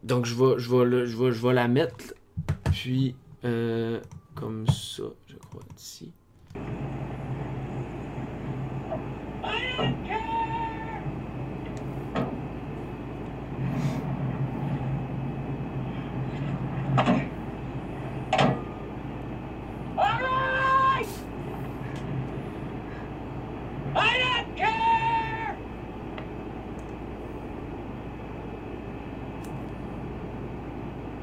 donc 0.02 0.26
je 0.26 0.34
vais, 0.34 0.58
je, 0.58 0.70
vais, 0.70 1.06
je, 1.06 1.16
vais, 1.16 1.32
je 1.32 1.46
vais 1.46 1.54
la 1.54 1.68
mettre, 1.68 2.12
puis 2.72 3.16
euh, 3.44 4.00
comme 4.34 4.66
ça, 4.68 5.04
je 5.26 5.36
crois, 5.36 5.62
ici. 5.76 6.12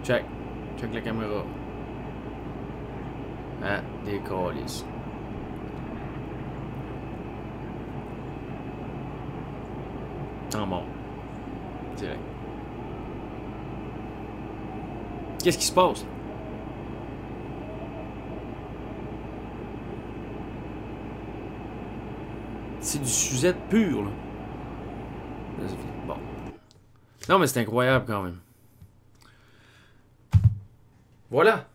Check. 0.04 0.26
Check 0.78 0.94
la 0.94 1.02
caméra. 1.02 1.46
Ah, 3.64 3.82
des 4.06 4.20
colis. 4.20 4.86
En 10.56 10.66
mort. 10.66 10.86
Direct. 11.96 12.20
Qu'est-ce 15.44 15.58
qui 15.58 15.66
se 15.66 15.74
passe? 15.74 16.06
C'est 22.80 23.00
du 23.00 23.08
Suzette 23.08 23.58
pur, 23.70 24.04
là. 24.04 24.10
Bon. 26.08 26.18
Non, 27.30 27.40
mais 27.40 27.48
c'est 27.48 27.62
incroyable 27.62 28.06
quand 28.06 28.24
même. 28.24 28.40
Voilà. 31.30 31.68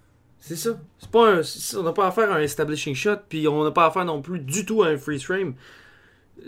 C'est 0.46 0.54
ça. 0.54 0.78
C'est 1.00 1.10
pas 1.10 1.38
un, 1.38 1.42
on 1.76 1.82
n'a 1.82 1.92
pas 1.92 2.06
à 2.06 2.12
faire 2.12 2.30
un 2.30 2.38
establishing 2.38 2.94
shot, 2.94 3.16
puis 3.28 3.48
on 3.48 3.64
n'a 3.64 3.72
pas 3.72 3.86
à 3.86 3.90
faire 3.90 4.04
non 4.04 4.22
plus 4.22 4.38
du 4.38 4.64
tout 4.64 4.84
un 4.84 4.96
freeze 4.96 5.24
frame. 5.24 5.54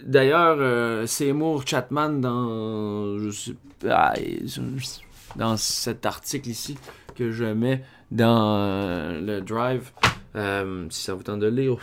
D'ailleurs, 0.04 0.58
euh, 0.61 1.04
Seymour 1.04 1.66
Chatman 1.66 2.20
dans 2.20 3.18
sais, 3.32 3.56
dans 5.34 5.56
cet 5.56 6.06
article 6.06 6.48
ici 6.48 6.78
que 7.16 7.32
je 7.32 7.46
mets 7.46 7.82
dans 8.12 8.58
euh, 8.61 9.20
le 9.20 9.40
drive, 9.40 9.90
euh, 10.37 10.87
si 10.90 11.02
ça 11.02 11.14
vous 11.14 11.24
tente 11.24 11.40
de 11.40 11.48
lire, 11.48 11.78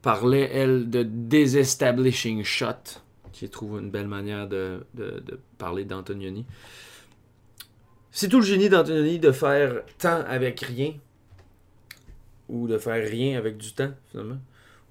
parlait 0.00 0.50
elle 0.54 0.88
de 0.88 1.02
désestablishing 1.02 2.44
shot, 2.44 3.02
qui 3.30 3.50
trouve 3.50 3.78
une 3.78 3.90
belle 3.90 4.08
manière 4.08 4.48
de, 4.48 4.86
de 4.94 5.38
parler 5.58 5.84
d'Antonioni. 5.84 6.46
C'est 8.16 8.28
tout 8.28 8.38
le 8.38 8.46
génie 8.46 8.68
d'Antonioni 8.68 9.18
de 9.18 9.32
faire 9.32 9.82
tant 9.98 10.22
avec 10.28 10.60
rien, 10.60 10.92
ou 12.48 12.68
de 12.68 12.78
faire 12.78 13.04
rien 13.06 13.36
avec 13.36 13.56
du 13.58 13.72
temps, 13.72 13.90
finalement 14.10 14.38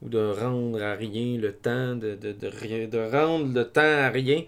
ou 0.03 0.09
de 0.09 0.33
rendre 0.37 0.81
à 0.83 0.95
rien 0.95 1.37
le 1.37 1.53
temps, 1.53 1.95
de, 1.95 2.15
de, 2.15 2.33
de, 2.33 3.09
rendre 3.09 3.53
le 3.53 3.63
temps 3.63 3.81
à 3.81 4.09
rien. 4.09 4.41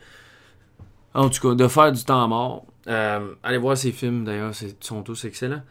En 1.13 1.29
tout 1.29 1.47
cas, 1.47 1.55
de 1.55 1.67
faire 1.67 1.91
du 1.93 2.03
temps 2.03 2.27
mort. 2.27 2.65
Euh, 2.87 3.33
allez 3.41 3.57
voir 3.57 3.77
ces 3.77 3.91
films 3.91 4.25
d'ailleurs, 4.25 4.51
ils 4.61 4.75
sont 4.81 5.01
tous 5.01 5.23
excellents. 5.23 5.61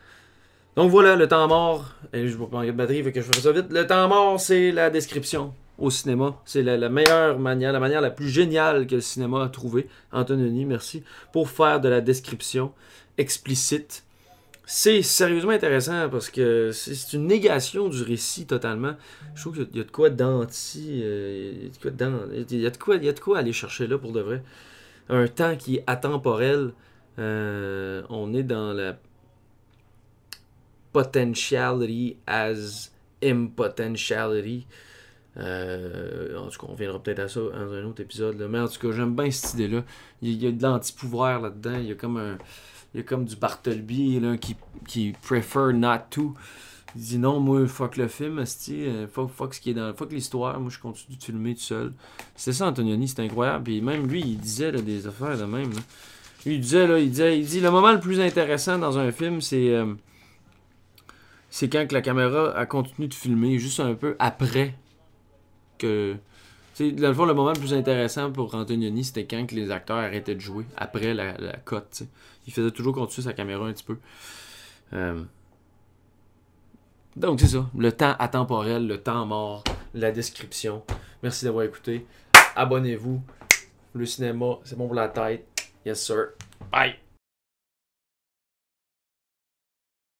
Donc 0.75 0.91
voilà, 0.91 1.17
le 1.17 1.29
temps 1.29 1.47
mort. 1.47 1.93
Et 2.13 2.27
je 2.27 2.37
vais 2.37 2.47
pas 2.47 2.65
de 2.65 2.73
batterie, 2.73 3.03
fait 3.03 3.13
que 3.13 3.21
je 3.21 3.27
ferai 3.27 3.41
ça 3.41 3.53
vite. 3.53 3.71
Le 3.71 3.87
temps 3.87 4.09
mort, 4.09 4.41
c'est 4.41 4.73
la 4.73 4.89
description 4.89 5.53
au 5.79 5.91
cinéma. 5.91 6.41
C'est 6.45 6.63
la, 6.63 6.89
meilleure 6.89 7.39
manière, 7.39 7.73
la 7.73 7.81
manière 7.81 8.01
la 8.01 8.11
plus 8.11 8.29
géniale 8.29 8.87
que 8.87 8.97
le 8.97 9.01
cinéma 9.01 9.45
a 9.45 9.49
trouvé. 9.49 9.89
Antonini, 10.13 10.65
merci. 10.65 11.03
Pour 11.33 11.51
faire 11.51 11.81
de 11.81 11.89
la 11.89 12.01
description 12.01 12.73
explicite 13.17 14.05
c'est 14.67 15.03
sérieusement 15.03 15.53
intéressant 15.53 16.09
parce 16.09 16.31
que 16.31 16.71
c'est 16.73 17.13
une 17.13 17.27
négation 17.27 17.89
du 17.89 18.03
récit 18.03 18.47
totalement. 18.47 18.95
Je 19.35 19.43
trouve 19.43 19.55
qu'il 19.67 19.77
y 19.77 19.81
a 19.81 19.85
de 19.85 19.91
quoi 19.91 20.09
d'anti. 20.09 21.03
Il 21.03 21.71
y 21.83 22.67
a 22.67 22.71
de 22.71 22.77
quoi, 22.79 22.97
il 22.97 23.05
y 23.05 23.09
a 23.09 23.13
de 23.13 23.21
quoi 23.21 23.39
aller 23.39 23.53
chercher 23.53 23.87
là 23.87 23.99
pour 23.99 24.13
de 24.13 24.21
vrai. 24.21 24.43
Un 25.11 25.29
temps 25.29 25.57
qui 25.57 25.77
est 25.77 25.85
atemporel. 25.87 26.73
Euh, 27.19 28.03
on 28.09 28.33
est 28.33 28.43
dans 28.43 28.73
la 28.73 28.97
potentiality 30.93 32.17
as 32.27 32.91
impotentiality. 33.23 34.67
Euh, 35.37 36.39
en 36.39 36.49
tout 36.49 36.61
cas, 36.61 36.67
on 36.71 36.75
viendra 36.75 37.03
peut-être 37.03 37.19
à 37.21 37.29
ça 37.29 37.41
dans 37.41 37.73
un 37.73 37.85
autre 37.85 38.03
épisode. 38.03 38.37
Mais 38.49 38.61
en 38.61 38.69
tout 38.69 38.79
cas, 38.79 38.97
j'aime 38.97 39.15
bien 39.15 39.31
cette 39.31 39.55
idée-là. 39.55 39.83
Il 40.23 40.43
y 40.43 40.47
a 40.47 40.53
de 40.53 40.63
l'anti-pouvoir 40.63 41.41
là-dedans. 41.41 41.77
Il 41.79 41.87
y 41.87 41.93
a 41.93 41.95
comme 41.95 42.17
un 42.17 42.39
il 42.95 42.99
y 42.99 43.01
a 43.01 43.03
comme 43.03 43.25
du 43.25 43.35
Bartleby 43.35 44.21
là, 44.21 44.37
qui, 44.37 44.57
qui 44.87 45.15
prefer 45.23 45.73
not 45.73 45.99
to. 46.11 46.35
Il 46.97 47.03
dit 47.03 47.19
non, 47.19 47.41
moi, 47.41 47.67
fuck 47.67 47.97
le 47.97 48.07
film, 48.07 48.39
euh, 48.39 49.07
fuck, 49.09 49.31
fuck 49.31 49.55
ce 49.55 49.61
qui 49.61 49.71
est 49.71 49.75
dans. 49.75 49.93
Fuck 49.95 50.13
l'histoire, 50.13 50.61
moi 50.61 50.71
je 50.71 50.79
continue 50.79 51.17
de 51.17 51.23
filmer 51.25 51.55
tout 51.57 51.61
seul. 51.61 51.93
C'est 52.37 52.53
ça, 52.53 52.69
Antonioni, 52.69 53.09
c'est 53.09 53.19
incroyable. 53.19 53.65
Puis 53.65 53.81
même 53.81 54.07
lui, 54.07 54.21
il 54.21 54.39
disait 54.39 54.71
des 54.71 55.09
affaires 55.09 55.37
de 55.37 55.45
même. 55.45 55.73
Lui, 56.47 56.55
il 56.55 56.61
disait, 56.61 56.87
là, 56.87 56.99
il 57.01 57.11
disait, 57.11 57.41
il 57.41 57.47
dit 57.47 57.61
le 57.61 57.73
moment 57.73 57.91
le 57.91 57.99
plus 57.99 58.21
intéressant 58.21 58.79
dans 58.79 58.97
un 58.97 59.11
film, 59.11 59.41
c'est. 59.41 59.75
Euh, 59.75 59.93
c'est 61.51 61.69
quand 61.69 61.87
que 61.87 61.95
la 61.95 62.03
caméra 62.03 62.57
a 62.57 62.67
continué 62.67 63.09
de 63.09 63.15
filmer, 63.15 63.59
juste 63.59 63.79
un 63.79 63.95
peu 63.95 64.17
après 64.19 64.75
le 65.85 67.33
moment 67.33 67.53
le 67.53 67.59
plus 67.59 67.75
intéressant 67.75 68.31
pour 68.33 68.55
Antonioni, 68.55 69.05
c'était 69.05 69.27
quand 69.27 69.53
les 69.53 69.71
acteurs 69.71 69.99
arrêtaient 69.99 70.35
de 70.35 70.41
jouer, 70.41 70.65
après 70.77 71.15
la, 71.15 71.37
la 71.39 71.57
cote, 71.57 72.03
il 72.47 72.53
faisait 72.53 72.71
toujours 72.71 72.95
continuer 72.95 73.25
sa 73.25 73.33
caméra 73.33 73.67
un 73.67 73.73
petit 73.73 73.85
peu. 73.85 73.99
Euh, 74.93 75.23
donc 77.17 77.41
c'est 77.41 77.49
ça, 77.49 77.71
le 77.77 77.93
temps 77.93 78.15
atemporel, 78.19 78.87
le 78.87 78.99
temps 78.99 79.25
mort, 79.25 79.63
la 79.95 80.11
description. 80.11 80.83
Merci 81.23 81.45
d'avoir 81.45 81.65
écouté. 81.65 82.07
Abonnez-vous. 82.57 83.23
Le 83.95 84.07
cinéma, 84.07 84.59
c'est 84.65 84.77
bon 84.77 84.87
pour 84.87 84.97
la 84.97 85.09
tête. 85.09 85.47
Yes 85.87 86.05
sir. 86.05 86.31
Bye. 86.73 87.04